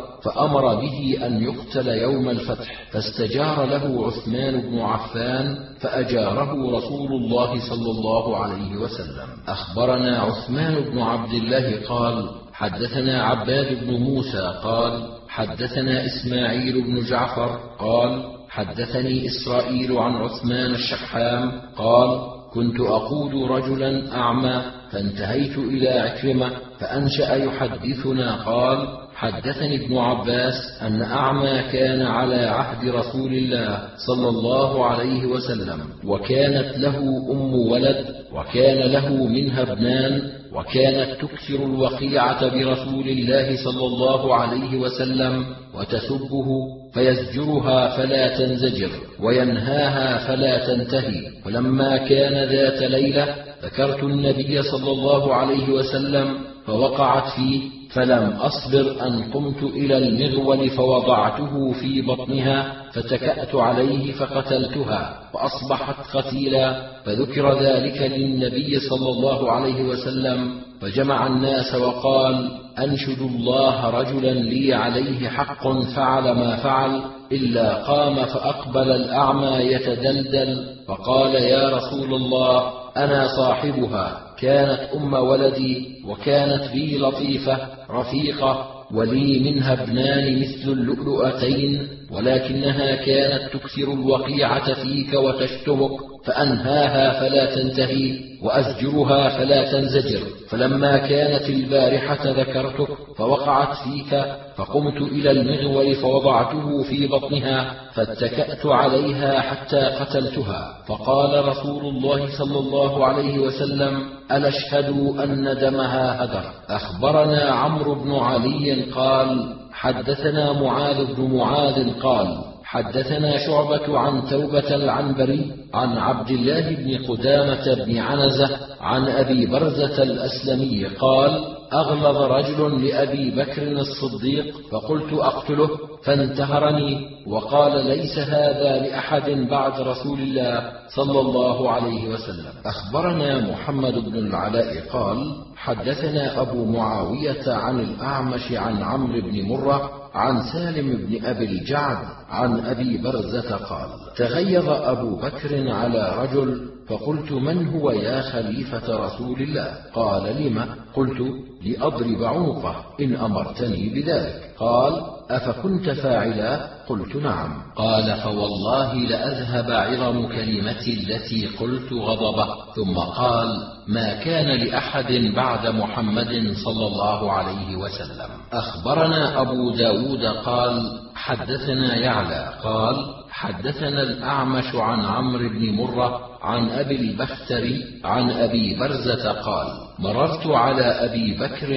[0.24, 7.92] فأمر به أن يقتل يوم الفتح فاستجار له عثمان بن عفان فأجاره رسول الله صلى
[7.92, 9.28] الله عليه وسلم.
[9.48, 17.60] أخبرنا عثمان بن عبد الله قال حدثنا عباد بن موسى قال حدثنا إسماعيل بن جعفر
[17.80, 22.20] قال حدثني إسرائيل عن عثمان الشحام قال
[22.54, 24.62] كنت أقود رجلا أعمى
[24.92, 33.34] فانتهيت إلى عكرمة فأنشأ يحدثنا قال حدثني ابن عباس أن أعمى كان على عهد رسول
[33.34, 36.98] الله صلى الله عليه وسلم وكانت له
[37.32, 40.22] أم ولد وكان له منها ابنان
[40.54, 45.46] وكانت تكثر الوقيعة برسول الله صلى الله عليه وسلم
[45.76, 46.48] وتسبه
[46.94, 48.90] فيزجرها فلا تنزجر
[49.20, 51.22] وينهاها فلا تنتهي.
[51.46, 59.24] ولما كان ذات ليلة ذكرت النبي صلى الله عليه وسلم فوقعت فيه فلم أصبر أن
[59.34, 69.10] قمت إلى المغول فوضعته في بطنها فتكأت عليه فقتلتها فأصبحت قتيلا فذكر ذلك للنبي صلى
[69.10, 77.02] الله عليه وسلم فجمع الناس وقال أنشد الله رجلا لي عليه حق فعل ما فعل
[77.32, 84.27] إلا قام فأقبل الأعمى يتدلدل فقال يا رسول الله أنا صاحبها.
[84.40, 87.58] كانت أم ولدي وكانت بي لطيفة
[87.90, 91.88] رفيقة ولي منها ابنان مثل اللؤلؤتين.
[92.12, 95.92] ولكنها كانت تكثر الوقيعة فيك وتشتمك
[96.26, 100.20] فأنهاها فلا تنتهي وأزجرها فلا تنزجر.
[100.50, 102.88] فلما كانت البارحة ذكرتك
[103.18, 110.78] فوقعت فيك فقمت إلى المغول فوضعته في بطنها فاتكأت عليها حتى قتلتها.
[110.88, 116.44] فقال رسول الله صلى الله عليه وسلم ألا اشهدوا أن دمها هدر.
[116.70, 125.52] أخبرنا عمرو بن علي قال حدثنا معاذ بن معاذ قال حدثنا شعبة عن توبة العنبري
[125.74, 128.50] عن عبد الله بن قدامة بن عنزة
[128.82, 135.70] عن أبي برزة الأسلمي قال أغلظ رجل لأبي بكر الصديق فقلت أقتله
[136.04, 142.54] فانتهرني وقال ليس هذا لأحد بعد رسول الله صلى الله عليه وسلم.
[142.66, 150.42] أخبرنا محمد بن العلاء قال حدثنا أبو معاوية عن الأعمش عن عمرو بن مرة عن
[150.54, 151.98] سالم بن أبي الجعد
[152.30, 159.42] عن أبي برزة قال تغيظ أبو بكر على رجل فقلت من هو يا خليفة رسول
[159.42, 160.66] الله؟ قال لم
[160.96, 161.22] قلت
[161.66, 164.56] لأضرب عنقه إن أمرتني بذلك.
[164.60, 167.62] قال أفكنت فاعلا؟ قلت نعم.
[167.76, 172.56] قال فوالله لأذهب عظم كلمتي التي قلت غضبه.
[172.76, 173.48] ثم قال
[173.88, 178.30] ما كان لأحد بعد محمد صلى الله عليه وسلم.
[178.54, 182.54] أخبرنا أبو داود قال حدثنا يعلى.
[182.64, 182.96] قال
[183.30, 190.84] حدثنا الأعمش عن عمرو بن مرة عن أبي البختري عن أبي برزة قال مررت على
[190.84, 191.72] أبي بكر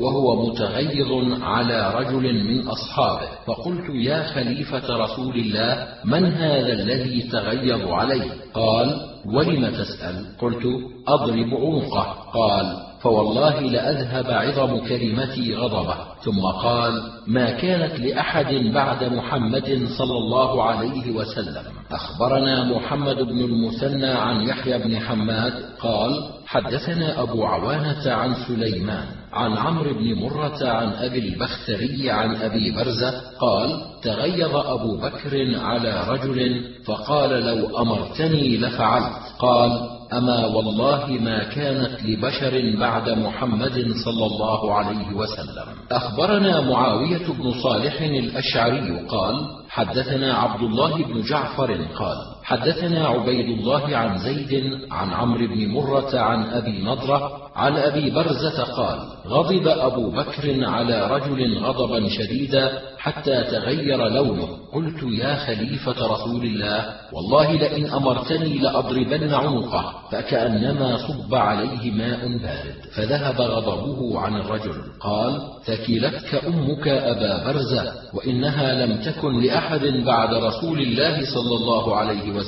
[0.00, 7.88] وهو متغيظ على رجل من أصحابه فقلت يا خليفة رسول الله من هذا الذي تغيظ
[7.88, 10.62] عليه؟ قال ولم تسأل؟ قلت
[11.08, 12.16] أضرب عنقه.
[12.34, 15.96] قال فوالله لأذهب عظم كلمتي غضبه.
[16.24, 21.64] ثم قال ما كانت لأحد بعد محمد صلى الله عليه وسلم.
[21.90, 29.52] أخبرنا محمد بن المثنى عن يحيى بن حماد قال حدثنا أبو عوانة عن سليمان عن
[29.52, 36.64] عمرو بن مرة عن أبي البختري عن أبي برزة قال تغيظ أبو بكر على رجل
[36.84, 39.16] فقال لو أمرتني لفعلت.
[39.38, 45.66] قال أما والله ما كانت لبشر بعد محمد صلى الله عليه وسلم.
[45.92, 49.34] أخبرنا معاوية بن صالح الأشعري قال
[49.68, 56.18] حدثنا عبد الله بن جعفر قال حدثنا عبيد الله عن زيد عن عمرو بن مرة
[56.18, 63.44] عن أبي نضرة عن أبي برزة قال غضب أبو بكر على رجل غضبا شديدا حتى
[63.44, 64.48] تغير لونه.
[64.72, 72.74] قلت يا خليفة رسول الله والله لئن أمرتني لأضربن عنقه فكأنما صب عليه ماء بارد.
[72.94, 80.80] فذهب غضبه عن الرجل قال ثكلتك أمك أبا برزة وإنها لم تكن لأحد بعد رسول
[80.80, 82.41] الله صلى الله عليه وسلم.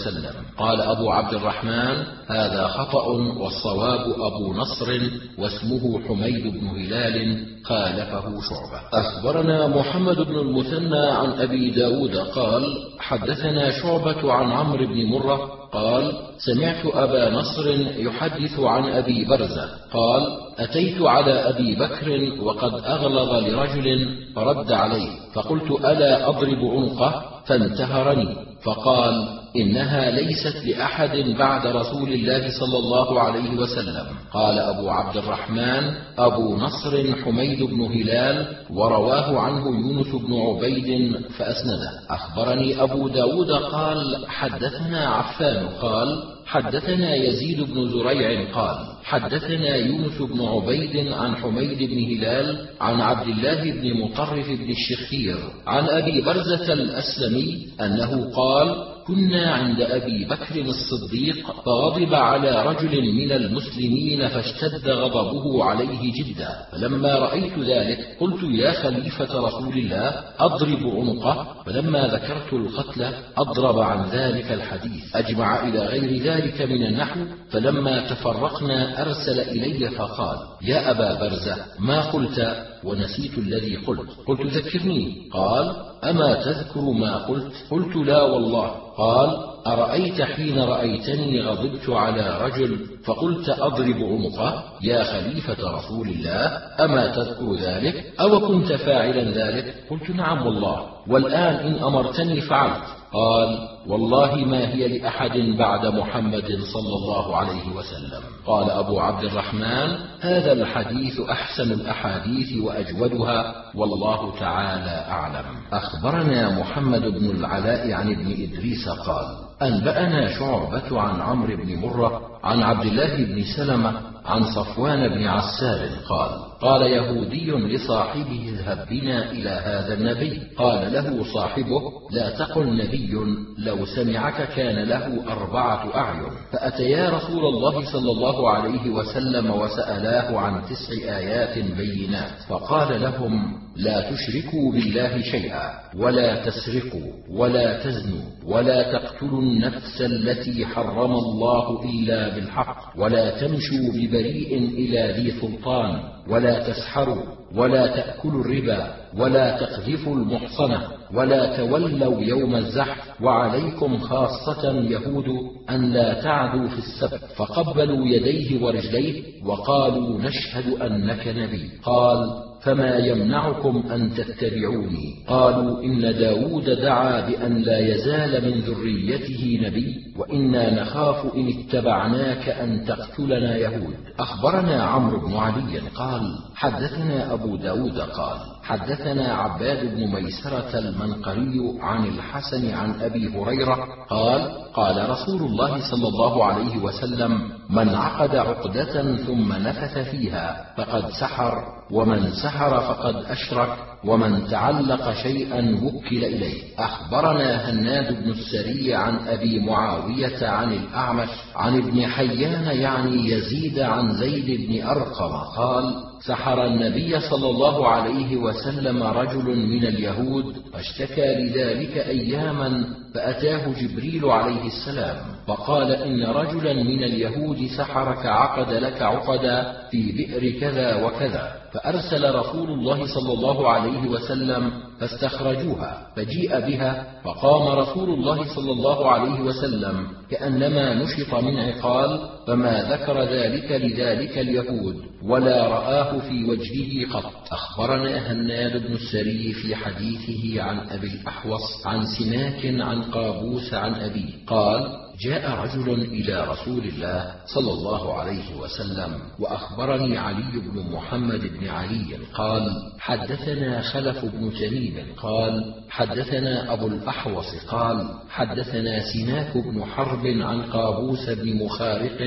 [0.59, 3.07] قال أبو عبد الرحمن هذا خطأ
[3.39, 5.01] والصواب أبو نصر
[5.39, 8.81] واسمه حميد بن هلال خالفه شعبة.
[8.93, 12.63] أخبرنا محمد بن المثنى عن أبي داود قال
[12.99, 20.23] حدثنا شعبة عن عمرو بن مرة قال سمعت أبا نصر يحدث عن أبي برزة قال
[20.59, 28.37] أتيت على أبي بكر وقد أغلظ لرجل فرد عليه فقلت ألا أضرب عنقه فانتهرني.
[28.65, 34.07] فقال إنها ليست لأحد بعد رسول الله صلى الله عليه وسلم.
[34.33, 41.91] قال أبو عبد الرحمن أبو نصر حميد بن هلال ورواه عنه يونس بن عبيد فأسنده.
[42.11, 50.41] أخبرني أبو داود قال حدثنا عفان قال حدثنا يزيد بن زريع قال حدثنا يونس بن
[50.45, 55.37] عبيد عن حميد بن هلال عن عبد الله بن مطرف بن الشخير
[55.67, 63.33] عن أبي برزة الأسلمي أنه قال كنا عند أبي بكر الصديق فغضب على رجل من
[63.33, 66.67] المسلمين فاشتد غضبه عليه جدا.
[66.73, 71.47] فلما رأيت ذلك قلت يا خليفة رسول الله أضرب عنقه.
[71.67, 75.17] فلما ذكرت القتل أضرب عن ذلك الحديث.
[75.17, 77.21] أجمع إلى غير ذلك من النحو.
[77.51, 84.11] فلما تفرقنا أرسل إلي فقال يا أبا برزة ما قلت؟ ونسيت الذي قلت.
[84.27, 85.29] قلت ذكرني.
[85.33, 88.69] قال أما تذكر ما قلت؟ قلت لا والله.
[88.97, 96.47] قال أرأيت حين رأيتني غضبت على رجل فقلت أضرب عنقه يا خليفة رسول الله
[96.81, 100.87] أما تذكر ذلك؟ أو كنت فاعلا ذلك؟ قلت نعم والله.
[101.09, 103.04] والآن إن أمرتني فعلت.
[103.15, 108.23] قال والله ما هي لأحد بعد محمد صلى الله عليه وسلم.
[108.47, 115.47] قال أبو عبد الرحمن هذا الحديث أحسن الأحاديث وأجودها والله تعالى أعلم.
[115.73, 119.27] أخبرنا محمد بن العلاء عن ابن إدريس قال
[119.63, 123.93] أنبأنا شعبة عن عمرو بن مرة عن عبد الله بن سلمة
[124.25, 126.31] عن صفوان بن عسار قال
[126.65, 130.43] قال يهودي لصاحبه اذهب بنا إلى هذا النبي.
[130.57, 133.13] قال له صاحبه لا تقل نبي
[133.59, 136.33] لو سمعك كان له أربعة أعين.
[136.53, 142.31] فأتيا رسول الله صلى الله عليه وسلم وسألاه عن تسع آيات بينات.
[142.49, 151.13] فقال لهم لا تشركوا بالله شيئا ولا تسرقوا ولا تزنوا ولا تقتلوا النفس التي حرم
[151.13, 156.15] الله إلا بالحق ولا تمشوا ببريء إلى ذي سلطان.
[156.29, 157.23] ولا تسحروا
[157.55, 165.25] ولا تأكلوا الربا ولا تقذفوا المحصنة ولا تولوا يوم الزحف وعليكم خاصة يهود
[165.71, 173.83] أن لا تعدوا في السبت فقبلوا يديه ورجليه وقالوا نشهد أنك نبي قال فما يمنعكم
[173.93, 175.25] أن تتبعوني.
[175.29, 182.85] قالوا إن داود دعا بأن لا يزال من ذريته نبي وإنا نخاف إن اتبعناك أن
[182.85, 183.95] تقتلنا يهود.
[184.19, 192.05] أخبرنا عمرو بن علي قال حدثنا أبو داود قال حدثنا عباد بن ميسرة المنقري عن
[192.07, 194.41] الحسن عن أبي هريرة قال
[194.75, 201.65] قال رسول الله صلى الله عليه وسلم من عقد عقدة ثم نفث فيها فقد سحر
[201.91, 206.63] ومن سحر فقد أشرك ومن تعلق شيئا وكل إليه.
[206.79, 214.15] أخبرنا هناد بن السري عن أبي معاوية عن الأعمش عن ابن حيان يعني يزيد عن
[214.15, 215.95] زيد بن أرقم قال
[216.27, 222.85] سحر النبي صلى الله عليه وسلم رجل من اليهود فاشتكى لذلك أياما
[223.15, 230.61] فأتاه جبريل عليه السلام فقال إن رجلا من اليهود سحرك عقد لك عقدا في بئر
[230.61, 238.55] كذا وكذا فأرسل رسول الله صلى الله عليه وسلم فاستخرجوها فجيء بها فقام رسول الله
[238.55, 246.19] صلى الله عليه وسلم كأنما نشط من عقال فما ذكر ذلك لذلك اليهود ولا رآه
[246.19, 247.33] في وجهه قط.
[247.53, 254.47] أخبرنا هناد بن السري في حديثه عن أبي الأحوص عن سماك عن قابوس عن أبيه
[254.47, 261.69] قال جاء رجل إلى رسول الله صلى الله عليه وسلم وأخبرني علي بن محمد بن
[261.69, 270.27] علي قال حدثنا خلف بن تميم قال حدثنا أبو الأحوص قال حدثنا سماك بن حرب
[270.27, 272.19] عن قابوس بن مخارق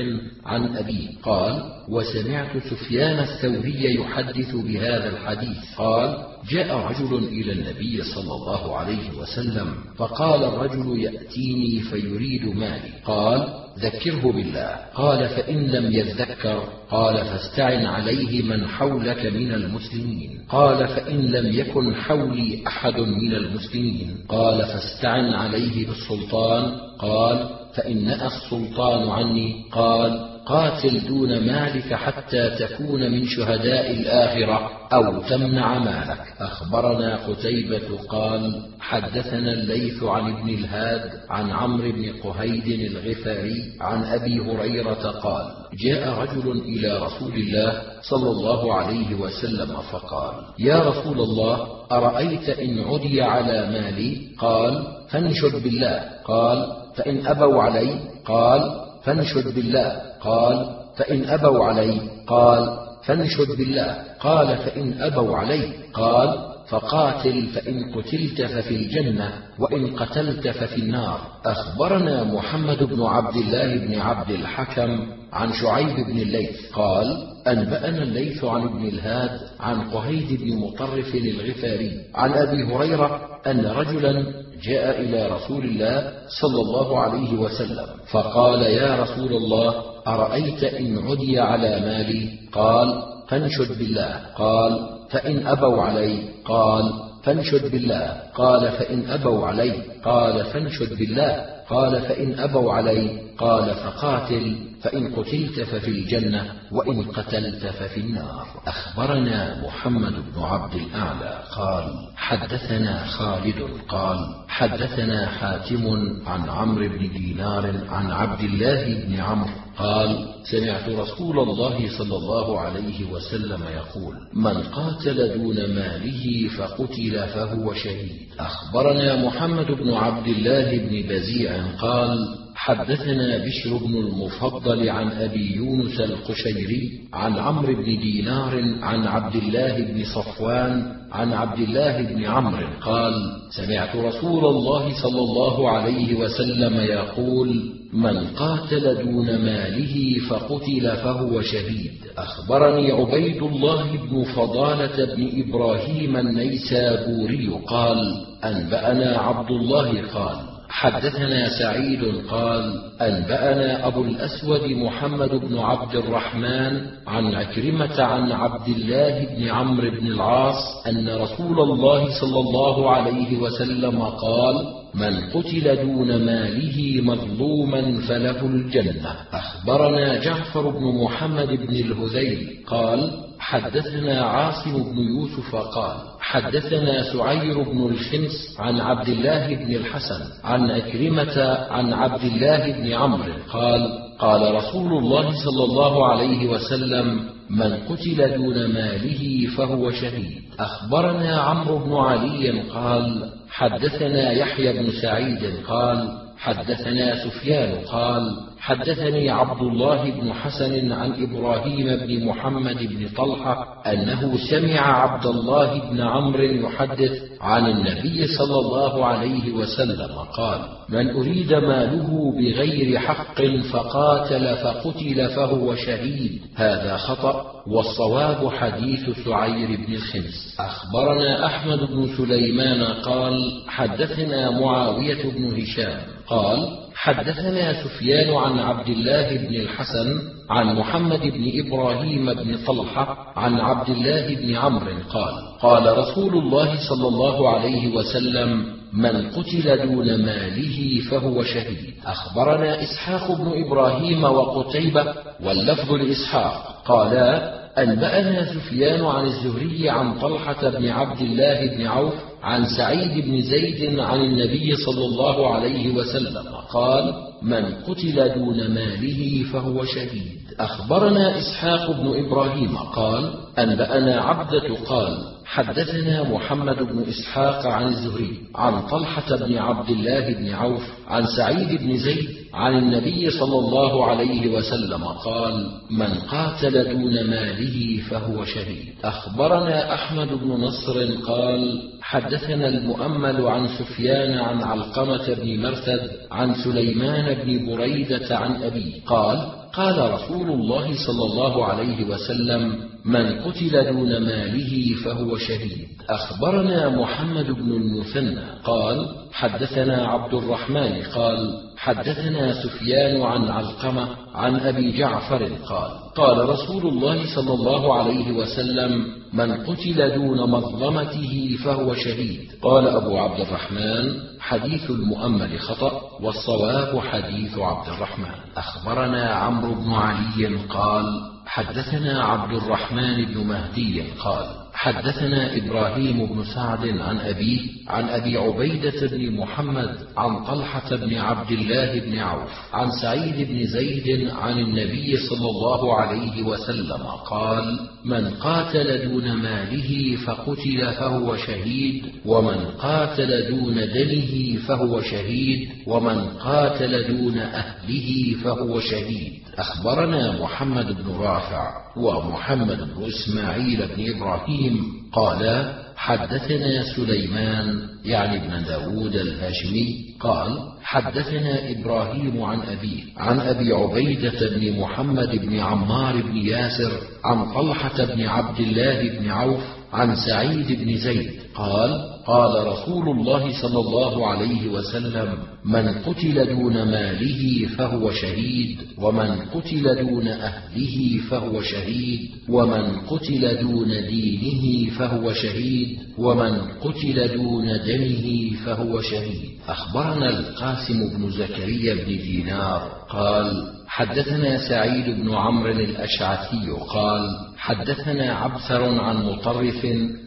[0.46, 5.58] عن أبيه قال وسمعت سفيان الثوري يحدث بهذا الحديث.
[5.76, 12.90] قال جاء رجل إلى النبي صلى الله عليه وسلم فقال الرجل يأتيني فيريد مالي.
[13.04, 13.48] قال
[13.78, 14.76] ذكره بالله.
[14.94, 20.38] قال فإن لم يذكر؟ قال فاستعن عليه من حولك من المسلمين.
[20.48, 24.16] قال فإن لم يكن حولي أحد من المسلمين.
[24.28, 26.80] قال فاستعن عليه بالسلطان.
[26.98, 27.48] قال
[27.88, 29.64] نأى السلطان عني.
[29.72, 36.20] قال قاتل دون مالك حتى تكون من شهداء الآخرة أو تمنع مالك.
[36.40, 44.40] أخبرنا قتيبة قال حدثنا الليث عن ابن الهاد عن عمرو بن قهيد الغفاري عن أبي
[44.40, 45.44] هريرة قال
[45.84, 52.78] جاء رجل إلى رسول الله صلى الله عليه وسلم فقال يا رسول الله أرأيت إن
[52.78, 56.02] عدي على مالي؟ قال فانشد بالله.
[56.24, 56.66] قال
[56.96, 60.02] فإن أبوا علي؟ قال فانشد بالله.
[60.20, 62.00] قال فإن أبوا علي.
[62.26, 64.04] قال فانشد بالله.
[64.20, 65.72] قال فإن أبوا علي.
[65.94, 71.20] قال فقاتل فإن قتلت ففي الجنة وإن قتلت ففي النار.
[71.44, 77.06] أخبرنا محمد بن عبد الله بن عبد الحكم عن شعيب بن الليث قال
[77.46, 84.24] أنبأنا الليث عن ابن الهاد عن قهيد بن مطرف الغفاري عن أبي هريرة أن رجلا
[84.62, 89.74] جاء إلى رسول الله صلى الله عليه وسلم فقال يا رسول الله
[90.06, 94.20] أرأيت إن عدي على مالي؟ قال فانشد بالله.
[94.36, 96.92] قال فإن أبوا علي قال
[97.24, 98.22] فانشد بالله.
[98.34, 99.72] قال فإن أبوا علي
[100.04, 101.46] قال فانشد بالله.
[101.70, 108.46] قال فإن أبوا علي قال فقاتل فإن قتلت ففي الجنة وإن قتلت ففي النار.
[108.66, 111.84] أخبرنا محمد بن عبد الأعلى قال
[112.16, 115.86] حدثنا خالد قال حدثنا حاتم
[116.26, 122.60] عن عمرو بن دينار عن عبد الله بن عمرو قال سمعت رسول الله صلى الله
[122.60, 128.28] عليه وسلم يقول من قاتل دون ماله فقتل فهو شهيد.
[128.40, 136.00] أخبرنا محمد بن عبد الله بن بزيع قال حدثنا بشر بن المفضل عن أبي يونس
[136.00, 142.66] القشيري عن عمرو بن دينار عن عبد الله بن صفوان عن عبد الله بن عمرو
[142.82, 143.14] قال
[143.50, 151.92] سمعت رسول الله صلى الله عليه وسلم يقول من قاتل دون ماله فقتل فهو شهيد
[152.18, 162.04] أخبرني عبيد الله بن فضالة بن إبراهيم النيسابوري قال أنبأنا عبد الله قال حدثنا سعيد
[162.30, 169.90] قال أنبأنا أبو الأسود محمد بن عبد الرحمن عن عكرمة عن عبد الله بن عمرو
[169.90, 174.54] بن العاص أن رسول الله صلى الله عليه وسلم قال
[174.94, 179.16] من قتل دون ماله مظلوما فله الجنة.
[179.32, 185.96] أخبرنا جعفر بن محمد بن الهذيل قال حدثنا عاصم بن يوسف قال
[186.28, 192.92] حدثنا سعير بن الخنس عن عبد الله بن الحسن عن أكرمة عن عبد الله بن
[192.92, 200.42] عمرو قال قال رسول الله صلى الله عليه وسلم من قتل دون ماله فهو شهيد.
[200.60, 208.22] أخبرنا عمرو بن علي قال حدثنا يحيى بن سعيد قال حدثنا سفيان قال
[208.60, 215.90] حدثني عبد الله بن حسن عن إبراهيم بن محمد بن طلحة أنه سمع عبد الله
[215.90, 223.42] بن عمرو يحدث عن النبي صلى الله عليه وسلم قال من أريد ماله بغير حق
[223.72, 227.57] فقاتل فقتل فهو شهيد هذا خطأ.
[227.70, 230.56] والصواب حديث سعير بن الخمس.
[230.60, 239.36] أخبرنا أحمد بن سليمان قال حدثنا معاوية بن هشام قال حدثنا سفيان عن عبد الله
[239.36, 240.18] بن الحسن
[240.50, 246.88] عن محمد بن إبراهيم بن طلحة عن عبد الله بن عمرو قال قال رسول الله
[246.88, 251.94] صلى الله عليه وسلم من قتل دون ماله فهو شهيد.
[252.06, 256.82] أخبرنا إسحاق بن إبراهيم وقتيبة واللفظ لإسحاق.
[256.86, 263.40] قالا أنبأنا سفيان عن الزهري عن طلحة بن عبد الله بن عوف عن سعيد بن
[263.40, 266.44] زيد عن النبي صلى الله عليه وسلم.
[266.72, 270.38] قال من قتل دون ماله فهو شهيد.
[270.60, 272.76] أخبرنا إسحاق بن إبراهيم.
[272.76, 280.32] قال أنبأنا عبدة قال حدثنا محمد بن إسحاق عن الزهري عن طلحة بن عبد الله
[280.32, 286.84] بن عوف عن سعيد بن زيد عن النبي صلى الله عليه وسلم قال من قاتل
[286.84, 288.94] دون ماله فهو شهيد.
[289.04, 297.34] أخبرنا أحمد بن نصر قال حدثنا المؤمل عن سفيان عن علقمة بن مرثد عن سليمان
[297.44, 304.18] بن بريدة عن أبيه قال قال رسول الله صلى الله عليه وسلم من قتل دون
[304.18, 305.88] ماله فهو شهيد.
[306.08, 314.98] أخبرنا محمد بن المثنى قال حدثنا عبد الرحمن قال حدثنا سفيان عن علقمة عن أبي
[314.98, 322.50] جعفر قال قال رسول الله صلى الله عليه وسلم من قتل دون مظلمته فهو شهيد.
[322.62, 328.34] قال أبو عبد الرحمن حديث المؤمل خطأ والصواب حديث عبد الرحمن.
[328.56, 331.04] أخبرنا عمرو بن علي قال
[331.46, 334.46] حدثنا عبد الرحمن بن مهدي قال
[334.80, 341.50] حدثنا إبراهيم بن سعد عن أبيه عن أبي عبيدة بن محمد عن طلحة بن عبد
[341.50, 348.30] الله بن عوف عن سعيد بن زيد عن النبي صلى الله عليه وسلم قال من
[348.30, 357.38] قاتل دون ماله فقتل فهو شهيد ومن قاتل دون دمه فهو شهيد ومن قاتل دون
[357.38, 359.32] أهله فهو شهيد.
[359.58, 361.87] أخبرنا محمد بن رافع.
[361.96, 372.42] ومحمد بن إسماعيل بن إبراهيم قالا حدثنا سليمان يعني ابن داود الهاشمي قال حدثنا إبراهيم
[372.42, 376.92] عن أبيه عن أبي عبيدة بن محمد بن عمار بن ياسر
[377.24, 379.60] عن طلحة بن عبد الله بن عوف
[379.92, 381.90] عن سعيد بن زيد قال
[382.26, 390.06] قال رسول الله صلى الله عليه وسلم من قتل دون ماله فهو شهيد ومن قتل
[390.06, 399.00] دون أهله فهو شهيد ومن قتل دون دينه فهو شهيد ومن قتل دون دمه فهو
[399.00, 399.50] شهيد.
[399.68, 402.97] أخبرنا القاسم بن زكريا بن دينار.
[403.08, 407.22] قال حدثنا سعيد بن عمرو الأشعثي قال
[407.56, 409.86] حدثنا عبثر عن مطرف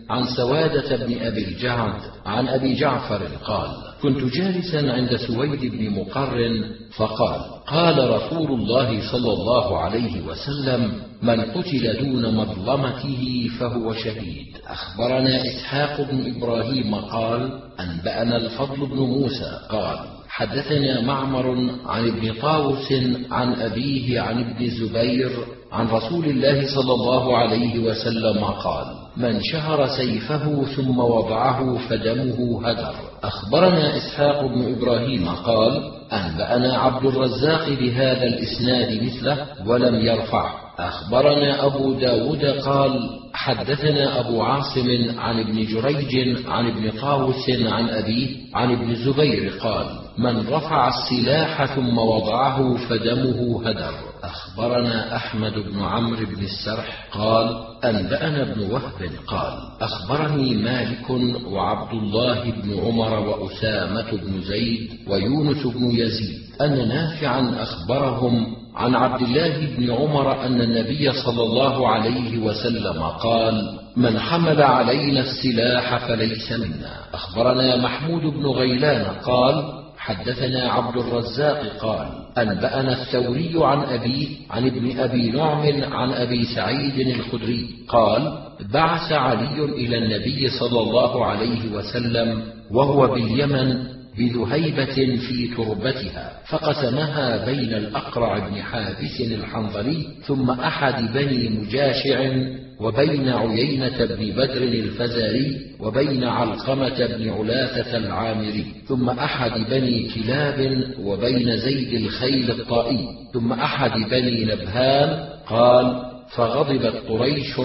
[0.09, 3.69] عن سوادة بن أبي الجعد عن أبي جعفر قال
[4.01, 6.63] كنت جالسا عند سويد بن مقرن
[6.95, 10.91] فقال قال رسول الله صلى الله عليه وسلم
[11.21, 14.47] من قتل دون مظلمته فهو شهيد.
[14.67, 19.99] أخبرنا إسحاق بن إبراهيم قال أنبأنا الفضل بن موسى قال
[20.33, 22.93] حدثنا معمر عن ابن طاووس
[23.31, 25.31] عن أبيه عن ابن زبير
[25.71, 28.85] عن رسول الله صلى الله عليه وسلم قال
[29.17, 32.95] من شهر سيفه ثم وضعه فدمه هدر.
[33.23, 40.51] أخبرنا إسحاق بن إبراهيم قال أنبأنا عبد الرزاق بهذا الإسناد مثله ولم يرفعه.
[40.79, 42.99] أخبرنا أبو داود قال
[43.33, 44.87] حدثنا أبو عاصم
[45.19, 49.85] عن ابن جريج عن ابن طاووس عن أبيه عن ابن الزبير قال
[50.17, 53.93] من رفع السلاح ثم وضعه فدمه هدر.
[54.23, 61.09] أخبرنا أحمد بن عمرو بن السرح قال أنبأنا ابن وهب قال أخبرني مالك
[61.47, 69.21] وعبد الله بن عمر وأسامة بن زيد ويونس بن يزيد أن نافعا أخبرهم عن عبد
[69.21, 76.51] الله بن عمر أن النبي صلى الله عليه وسلم قال من حمل علينا السلاح فليس
[76.51, 76.93] منا.
[77.13, 82.07] أخبرنا محمود بن غيلان قال حدثنا عبد الرزاق قال
[82.37, 88.37] أنبأنا الثوري عن ابيه عن ابن أبي نعم عن أبي سعيد الخدري قال
[88.73, 97.73] بعث علي إلى النبي صلى الله عليه وسلم وهو باليمن بذهيبة في تربتها فقسمها بين
[97.73, 102.31] الأقرع بن حابس الحنظلي ثم أحد بني مجاشع
[102.79, 111.57] وبين عيينة بن بدر الفزاري وبين علقمة بن علاثة العامري ثم أحد بني كلاب وبين
[111.57, 117.59] زيد الخيل الطائي ثم أحد بني نبهان قال فغضبت قريش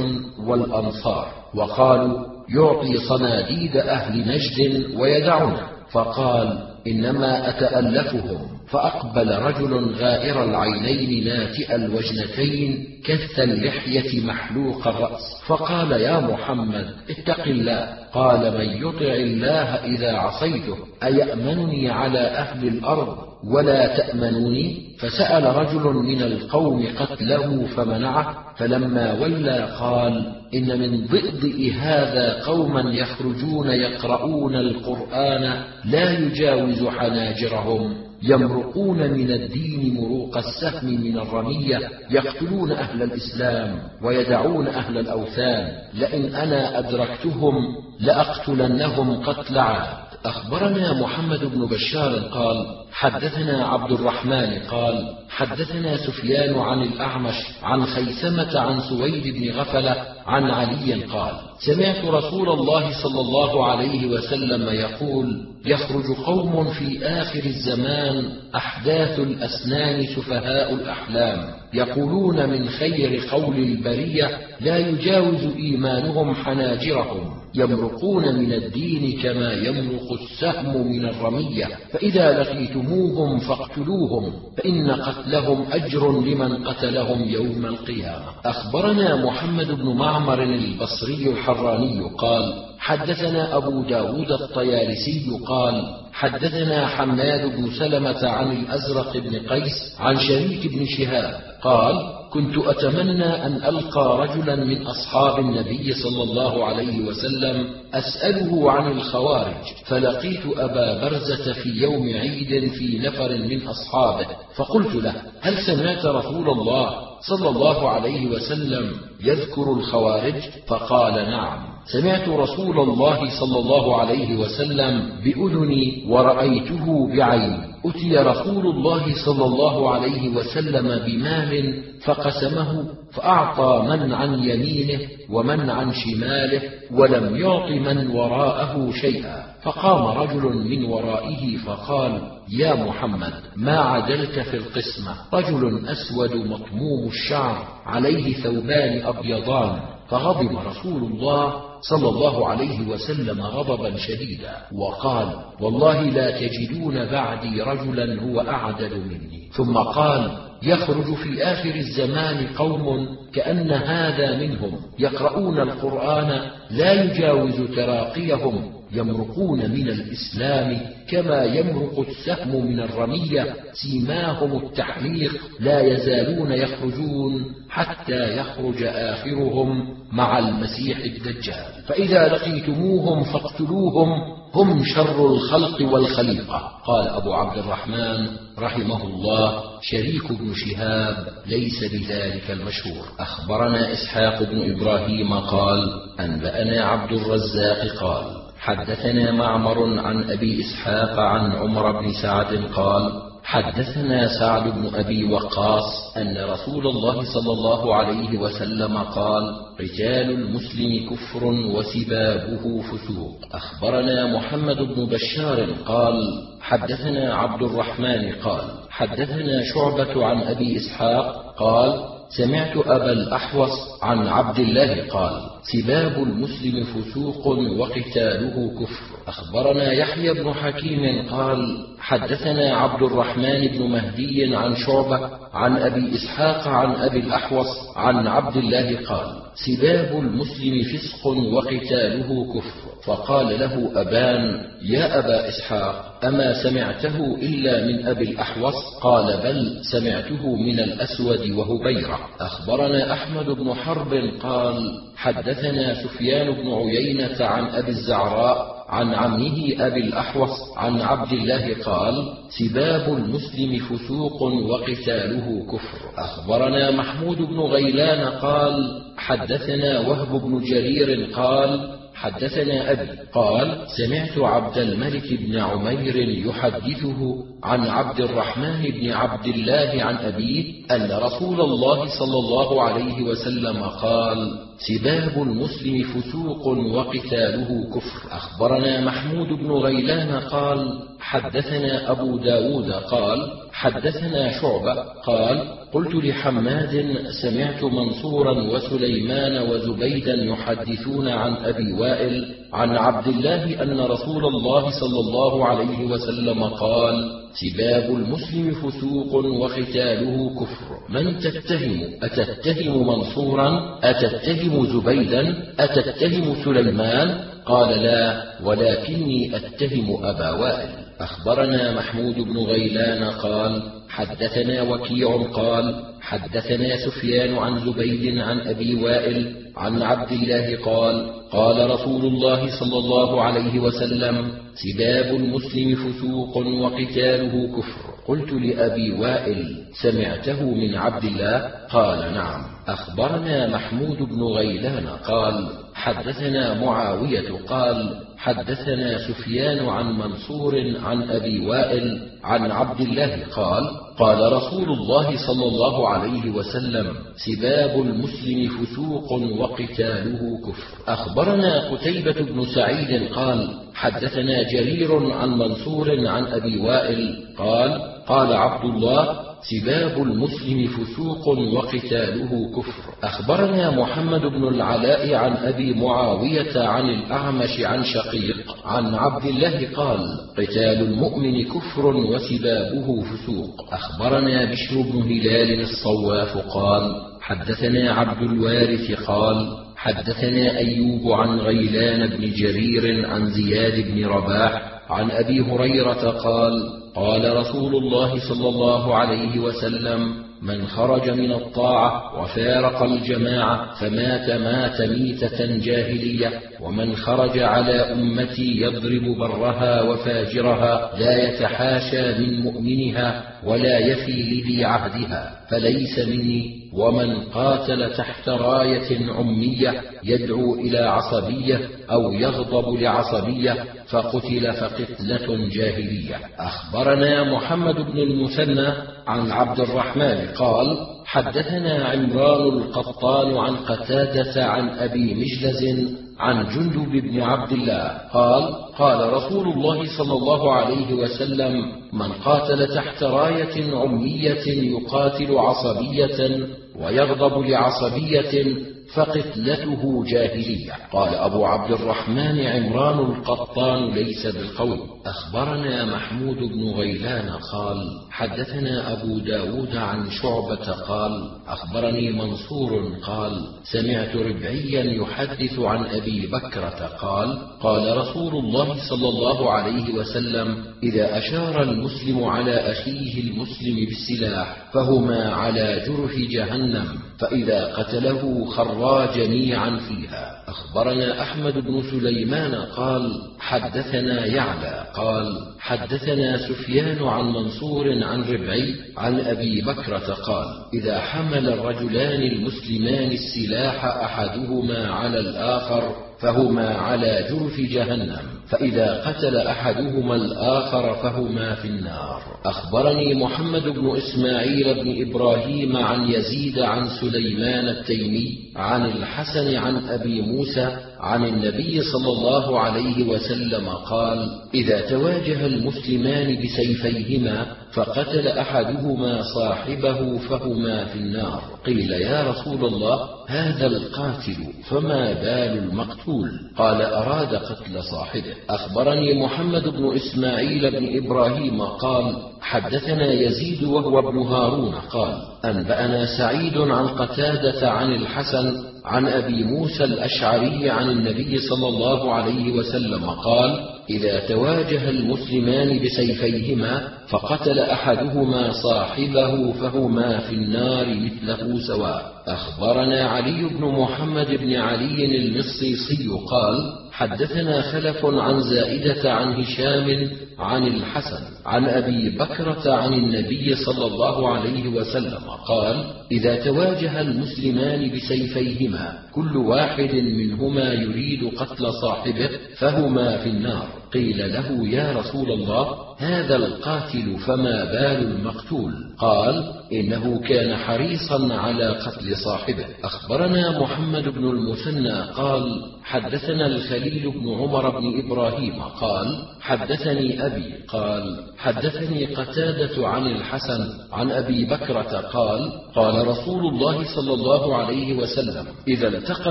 [0.47, 5.75] والأنصار وقالوا يعطي صناديد أهل نجد ويدعنا.
[5.92, 16.20] فقال إنما أتألفهم فأقبل رجل غائر العينين ناتئ الوجنتين كث اللحية محلوق الرأس فقال يا
[16.20, 17.96] محمد اتق الله.
[18.12, 26.23] قال من يطع الله إذا عصيته أيأمنني على أهل الأرض؟ ولا تأمنوني؟ فسأل رجل من
[26.23, 36.18] القوم قتله فمنعه فلما ولى قال إن من ضئضئ هذا قوما يخرجون يقرؤون القرآن لا
[36.18, 37.94] يجاوز حناجرهم.
[38.23, 45.73] يمرقون من الدين مروق السهم من الرمية يقتلون أهل الإسلام ويدعون أهل الأوثان.
[45.94, 47.55] لئن أنا أدركتهم
[48.01, 50.06] لأقتلنهم قتل عاد.
[50.24, 52.66] أخبرنا محمد بن بشار قال
[52.98, 60.51] حدثنا عبد الرحمن قال حدثنا سفيان عن الأعمش عن خيثمة عن سويد بن غفلة عن
[60.51, 68.32] علي قال سمعت رسول الله صلى الله عليه وسلم يقول يخرج قوم في آخر الزمان
[68.55, 78.52] أحداث الأسنان سفهاء الأحلام يقولون من خير قول البرية لا يجاوز إيمانهم حناجرهم يمرقون من
[78.52, 82.40] الدين كما يمرق السهم من الرمية فإذا
[82.86, 88.24] لقيتموهم فاقتلوهم فإن قتلهم أجر لمن قتلهم يوم القيامة.
[88.44, 95.82] أخبرنا محمد بن معمر البصري الحراني قال حدثنا أبو داود الطيالسي قال
[96.12, 103.46] حدثنا حماد بن سلمة عن الأزرق بن قيس عن شريك بن شهاب قال كنت أتمنى
[103.46, 111.08] أن ألقى رجلا من أصحاب النبي صلى الله عليه وسلم أسأله عن الخوارج فلقيت أبا
[111.08, 116.90] برزة في يوم عيد في نفر من أصحابه فقلت له هل سمعت رسول الله
[117.20, 121.75] صلى الله عليه وسلم يذكر الخوارج؟ فقال نعم.
[121.92, 129.90] سمعت رسول الله صلى الله عليه وسلم باذني ورأيته بعيني أتي رسول الله صلى الله
[129.90, 135.00] عليه وسلم بمال فقسمه فأعطى من عن يمينه
[135.30, 139.44] ومن عن شماله ولم يعط من وراءه شيئا.
[139.62, 142.20] فقام رجل من ورائه فقال
[142.52, 149.95] يا محمد ما عدلت في القسمة؟ رجل أسود مطموم الشعر عليه ثوبان أبيضان.
[150.08, 155.28] فغضب رسول الله صلى الله عليه وسلم غضبا شديدا وقال
[155.60, 159.50] والله لا تجدون بعدي رجلا هو أعدل مني.
[159.52, 160.30] ثم قال
[160.62, 169.89] يخرج في آخر الزمان قوم كأن هذا منهم يقرؤون القرآن لا يجاوز تراقيهم يمرقون من
[169.89, 180.39] الإسلام كما يمرق السهم من الرمية سيماهم التحليق لا يزالون يخرجون حتى يخرج آخرهم مع
[180.39, 181.82] المسيح الدجال.
[181.86, 184.09] فإذا لقيتموهم فاقتلوهم
[184.55, 186.73] هم شر الخلق والخليقة.
[186.85, 188.27] قال أبو عبد الرحمن
[188.59, 191.16] رحمه الله شريك بن شهاب
[191.47, 193.05] ليس بذلك المشهور.
[193.18, 195.90] أخبرنا إسحاق بن إبراهيم قال
[196.20, 204.38] أنبأنا عبد الرزاق قال حدثنا معمر عن أبي إسحاق عن عمر بن سعد قال حدثنا
[204.38, 209.42] سعد بن أبي وقاص أن رسول الله صلى الله عليه وسلم قال
[209.80, 213.36] رجال المسلم كفر وسبابه فسوق.
[213.52, 216.14] أخبرنا محمد بن بشار قال
[216.60, 224.58] حدثنا عبد الرحمن قال حدثنا شعبة عن أبي إسحاق قال سمعت أبا الأحوص عن عبد
[224.58, 227.46] الله قال سباب المسلم فسوق
[227.78, 229.04] وقتاله كفر.
[229.28, 236.68] أخبرنا يحيى بن حكيم قال حدثنا عبد الرحمن بن مهدي عن شعبة عن أبي إسحاق
[236.68, 242.86] عن أبي الأحوص عن عبد الله قال سباب المسلم فسق وقتاله كفر.
[243.04, 250.56] فقال له أبان يا أبا إسحاق أما سمعته إلا من أبي الأحوص؟ قال بل سمعته
[250.56, 252.18] من الأسود وهبيرة.
[252.40, 260.00] أخبرنا أحمد بن حرب قال حدثنا سفيان بن عيينة عن أبي الزعراء عن عمه أبي
[260.00, 262.14] الأحوص عن عبد الله قال
[262.58, 265.98] سباب المسلم فسوق وقتاله كفر.
[266.18, 274.78] أخبرنا محمود بن غيلان قال حدثنا وهب بن جرير قال حدثنا أبي قال سمعت عبد
[274.78, 282.06] الملك بن عمير يحدثه عن عبد الرحمن بن عبد الله عن أبيه أن رسول الله
[282.18, 288.36] صلى الله عليه وسلم قال سباب المسلم فسوق وقتاله كفر.
[288.36, 294.94] أخبرنا محمود بن غيلان قال حدثنا أبو داود قال حدثنا شعبة
[295.26, 295.62] قال
[295.92, 304.44] قلت لحماد سمعت منصورا وسليمان وزبيدا يحدثون عن أبي وائل عن عبد الله أن رسول
[304.44, 310.98] الله صلى الله عليه وسلم قال سباب المسلم فسوق وختاله كفر.
[311.09, 321.05] من تتهم؟ أتتهم منصورا؟ أتتهم زبيدا؟ أتتهم سليمان؟ قال لا ولكني أتهم أبا وائل.
[321.20, 329.56] أخبرنا محمود بن غيلان قال حدثنا وكيع قال حدثنا سفيان عن زبيد عن أبي وائل
[329.76, 337.68] عن عبد الله قال قال رسول الله صلى الله عليه وسلم سباب المسلم فسوق وقتاله
[337.76, 338.16] كفر.
[338.28, 342.62] قلت لأبي وائل سمعته من عبد الله؟ قال نعم.
[342.88, 352.28] أخبرنا محمود بن غيلان قال حدثنا معاوية قال حدثنا سفيان عن منصور عن أبي وائل
[352.44, 353.84] عن عبد الله قال
[354.18, 357.06] قال رسول الله صلى الله عليه وسلم
[357.36, 361.12] سباب المسلم فسوق وقتاله كفر.
[361.12, 368.84] أخبرنا قتيبة بن سعيد قال حدثنا جرير عن منصور عن أبي وائل قال قال عبد
[368.84, 373.02] الله سباب المسلم فسوق وقتاله كفر.
[373.22, 378.76] أخبرنا محمد بن العلاء عن أبي معاوية عن الأعمش عن شقيق.
[378.84, 380.18] عن عبد الله قال
[380.58, 383.92] قتال المؤمن كفر وسبابه فسوق.
[383.92, 387.02] أخبرنا بشر بن هلال الصواف قال
[387.40, 395.30] حدثنا عبد الوارث قال حدثنا أيوب عن غيلان بن جرير عن زياد بن رباح عن
[395.30, 396.72] أبي هريرة قال
[397.16, 405.01] قال رسول الله صلى الله عليه وسلم من خرج من الطاعة وفارق الجماعة فمات مات
[405.02, 414.43] ميتة جاهلية ومن خرج على أمتي يضرب برها وفاجرها لا يتحاشى من مؤمنها ولا يفي
[414.43, 423.85] لذي عهدها فليس مني ومن قاتل تحت راية عمية يدعو إلى عصبية أو يغضب لعصبية
[424.09, 426.40] فقتل فقتلة جاهلية.
[426.59, 428.93] أخبرنا محمد بن المثنى
[429.27, 437.40] عن عبد الرحمن قال حدثنا عمران القطان عن قتادة عن أبي مجلز عن جندب بن
[437.42, 444.66] عبد الله قال قال رسول الله صلى الله عليه وسلم من قاتل تحت راية عمية
[444.66, 446.66] يقاتل عصبية
[447.00, 448.76] ويغضب لعصبية
[449.14, 450.92] فقتلته جاهلية.
[451.12, 454.98] قال أبو عبد الرحمن عمران القطان ليس بالقول.
[455.26, 464.36] أخبرنا محمود بن غيلان قال حدثنا أبو داود عن شعبة قال أخبرني منصور قال سمعت
[464.36, 471.82] ربعيا يحدث عن أبي بكرة قال قال رسول الله صلى الله عليه وسلم إذا أشار
[471.82, 477.08] المسلم على أخيه المسلم بالسلاح فهما على جرح جهنم
[477.38, 478.64] فإذا قتله
[478.97, 480.62] خرا جميعا فيها.
[480.68, 489.40] أخبرنا أحمد بن سليمان قال حدثنا يعلى قال حدثنا سفيان عن منصور عن ربعي عن
[489.40, 498.38] أبي بكرة قال إذا حمل الرجلان المسلمان السلاح أحدهما على الآخر فهما على جرف جهنم
[498.68, 502.42] فإذا قتل أحدهما الآخر فهما في النار.
[502.64, 510.40] أخبرني محمد بن إسماعيل بن إبراهيم عن يزيد عن سليمان التيمي عن الحسن عن أبي
[510.40, 520.38] موسى عن النبي صلى الله عليه وسلم قال إذا تواجه المسلمان بسيفيهما فقتل أحدهما صاحبه
[520.38, 521.62] فهما في النار.
[521.86, 524.56] قيل يا رسول الله هذا القاتل
[524.88, 528.55] فما بال المقتول؟ قال أراد قتل صاحبه.
[528.70, 532.36] أخبرني محمد بن إسماعيل بن إبراهيم قال
[532.66, 535.34] حدثنا يزيد وهو ابن هارون قال
[535.64, 542.72] أنبأنا سعيد عن قتادة عن الحسن عن أبي موسى الأشعري عن النبي صلى الله عليه
[542.72, 553.24] وسلم قال إذا تواجه المسلمان بسيفيهما فقتل أحدهما صاحبه فهما في النار مثله سواء أخبرنا
[553.24, 561.55] علي بن محمد بن علي المصيصي قال حدثنا خلف عن زائدة عن هشام عن الحسن
[561.66, 569.56] عن أبي بكرة عن النبي صلى الله عليه وسلم قال إذا تواجه المسلمان بسيفيهما كل
[569.56, 573.88] واحد منهما يريد قتل صاحبه فهما في النار.
[574.12, 581.88] قيل له يا رسول الله هذا القاتل فما بال المقتول؟ قال إنه كان حريصا على
[581.88, 582.86] قتل صاحبه.
[583.05, 591.36] أخبرنا محمد بن المثنى قال حدثنا الخليل بن عمر بن إبراهيم قال حدثني أبي قال
[591.58, 598.66] حدثني قتادة عن الحسن عن أبي بكرة قال قال رسول الله صلى الله عليه وسلم
[598.88, 599.50] إذا التقى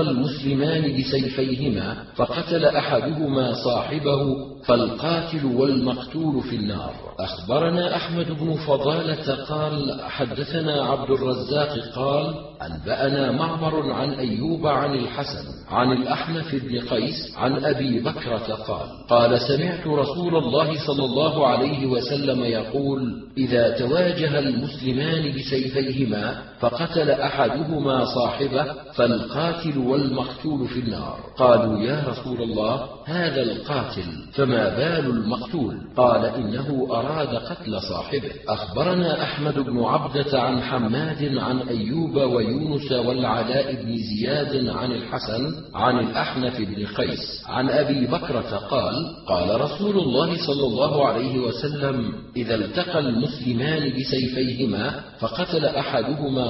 [0.00, 4.20] المسلمان بسيفيهما فقتل أحدهما صاحبه
[4.64, 6.92] فالقاتل والمقتول في النار.
[7.20, 15.44] أخبرنا أحمد بن فضالة قال حدثنا عبد الرزاق قال أنبأنا معمر عن أيوب عن الحسن
[15.68, 21.86] عن الأحنف بن قيس عن أبي بكرة قال قال سمعت رسول الله صلى الله عليه
[21.86, 21.95] وسلم
[22.44, 28.64] يقول إذا تواجه المسلمان بسيفيهما فقتل أحدهما صاحبه
[28.94, 31.18] فالقاتل والمقتول في النار.
[31.38, 34.02] قالوا يا رسول الله هذا القاتل
[34.32, 38.30] فما بال المقتول؟ قال إنه أراد قتل صاحبه.
[38.48, 45.98] أخبرنا أحمد بن عبدة عن حماد عن أيوب ويونس والعلاء بن زياد عن الحسن عن
[45.98, 52.54] الأحنف بن قيس عن أبي بكرة قال قال رسول الله صلى الله عليه وسلم إذا
[52.54, 55.66] التقى المسلمان بسيفيهما فقتل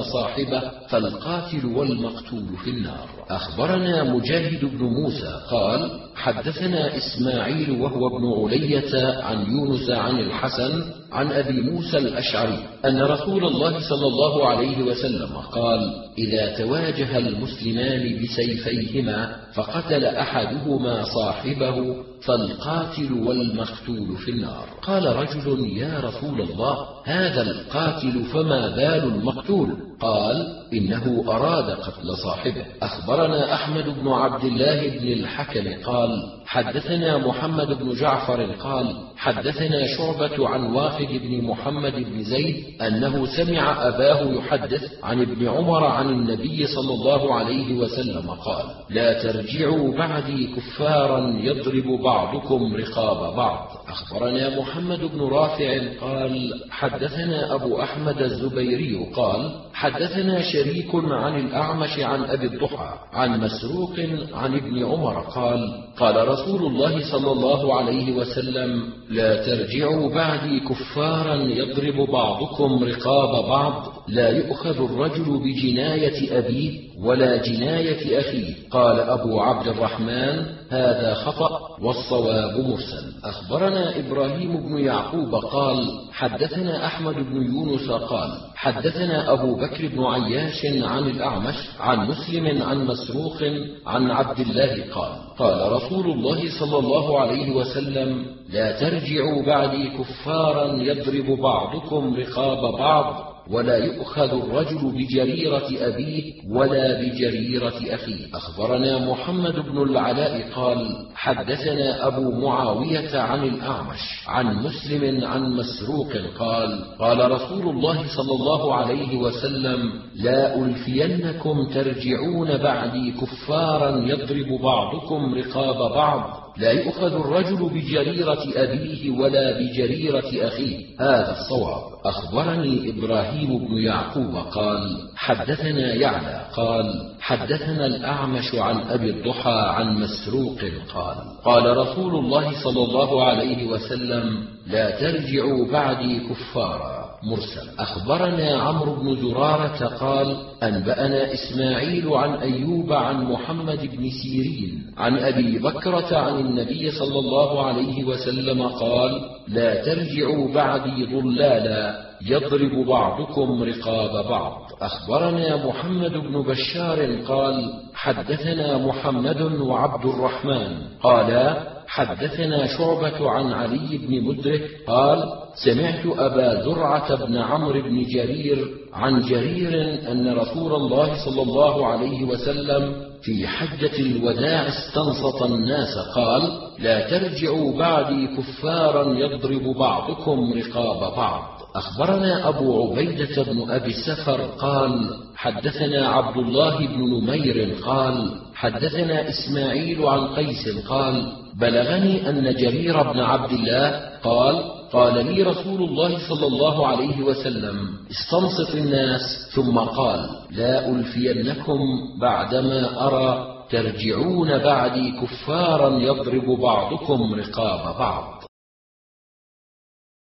[0.01, 3.07] صاحبه فالقاتل والمقتول في النار.
[3.29, 11.31] أخبرنا مجاهد بن موسى قال حدثنا إسماعيل وهو ابن علية عن يونس عن الحسن عن
[11.31, 19.35] أبي موسى الأشعري أن رسول الله صلى الله عليه وسلم قال إذا تواجه المسلمان بسيفيهما
[19.53, 24.67] فقتل أحدهما صاحبه فالقاتل والمقتول في النار.
[24.81, 32.65] قال رجل يا رسول الله هذا القاتل فما بال المقتول؟ قال إنه أراد قتل صاحبه.
[32.81, 36.09] أخبرنا أحمد بن عبد الله بن الحكم قال
[36.45, 43.87] حدثنا محمد بن جعفر قال حدثنا شعبة عن واقد بن محمد بن زيد أنه سمع
[43.87, 50.47] أباه يحدث عن ابن عمر عن النبي صلى الله عليه وسلم قال لا ترجعوا بعدي
[50.47, 53.67] كفارا يضرب بعضكم رقاب بعض.
[53.87, 59.51] أخبرنا محمد بن رافع قال حدثنا أبو أحمد الزبيري قال
[59.93, 63.95] حدثنا شريك عن الأعمش عن أبي الضحى عن مسروق
[64.33, 71.35] عن ابن عمر قال قال رسول الله صلى الله عليه وسلم لا ترجعوا بعدي كفارا
[71.35, 73.93] يضرب بعضكم رقاب بعض.
[74.07, 78.53] لا يؤخذ الرجل بجناية أبيه ولا جناية أخيه.
[78.71, 83.13] قال أبو عبد الرحمن هذا خطأ والصواب مرسل.
[83.23, 90.65] أخبرنا إبراهيم بن يعقوب قال حدثنا أحمد بن يونس قال حدثنا أبو بكر بن عياش
[90.65, 93.43] عن الأعمش عن مسلم عن مسروق
[93.85, 100.81] عن عبد الله قال قال رسول الله صلى الله عليه وسلم لا ترجعوا بعدي كفارا
[100.81, 103.26] يضرب بعضكم رقاب بعض.
[103.51, 108.27] ولا يؤخذ الرجل بجريرة أبيه ولا بجريرة أخيه.
[108.33, 116.85] أخبرنا محمد بن العلاء قال حدثنا أبو معاوية عن الأعمش عن مسلم عن مسروق قال
[116.99, 125.91] قال رسول الله صلى الله عليه وسلم لا ألفينكم ترجعون بعدي كفارا يضرب بعضكم رقاب
[125.91, 126.46] بعض.
[126.59, 130.85] لا يؤخذ الرجل بجريرة أبيه ولا بجريرة أخيه.
[130.99, 131.83] هذا الصواب.
[132.05, 134.81] أخبرني إبراهيم بن يعقوب قال
[135.15, 136.85] حدثنا يعلى قال
[137.19, 140.59] حدثنا الأعمش عن أبي الضحى عن مسروق
[140.93, 146.96] قال قال رسول الله صلى الله عليه وسلم لا ترجعوا بعدي كفارا.
[147.23, 147.79] مرسل.
[147.79, 155.59] أخبرنا عمرو بن زرارة قال أنبأنا إسماعيل عن أيوب عن محمد بن سيرين عن أبي
[155.59, 164.25] بكرة عن النبي صلى الله عليه وسلم قال لا ترجعوا بعدي ضلالا يضرب بعضكم رقاب
[164.29, 164.67] بعض.
[164.81, 174.23] أخبرنا محمد بن بشار قال حدثنا محمد وعبد الرحمن قالا حدثنا شعبة عن علي بن
[174.23, 181.41] مدرك قال: سمعت أبا زرعة بن عمرو بن جرير عن جرير أن رسول الله صلى
[181.41, 186.41] الله عليه وسلم في حجة الوداع استنصت الناس قال:
[186.79, 191.43] لا ترجعوا بعدي كفارا يضرب بعضكم رقاب بعض.
[191.75, 200.05] أخبرنا أبو عبيدة بن أبي السفر قال: حدثنا عبد الله بن نمير قال: حدثنا إسماعيل
[200.05, 206.47] عن قيس قال: بلغني أن جرير بن عبد الله قال قال لي رسول الله صلى
[206.47, 209.21] الله عليه وسلم استنصت الناس
[209.55, 211.79] ثم قال لا ألفينكم
[212.21, 218.36] بعدما أرى ترجعون بعدي كفارا يضرب بعضكم رقاب بعض.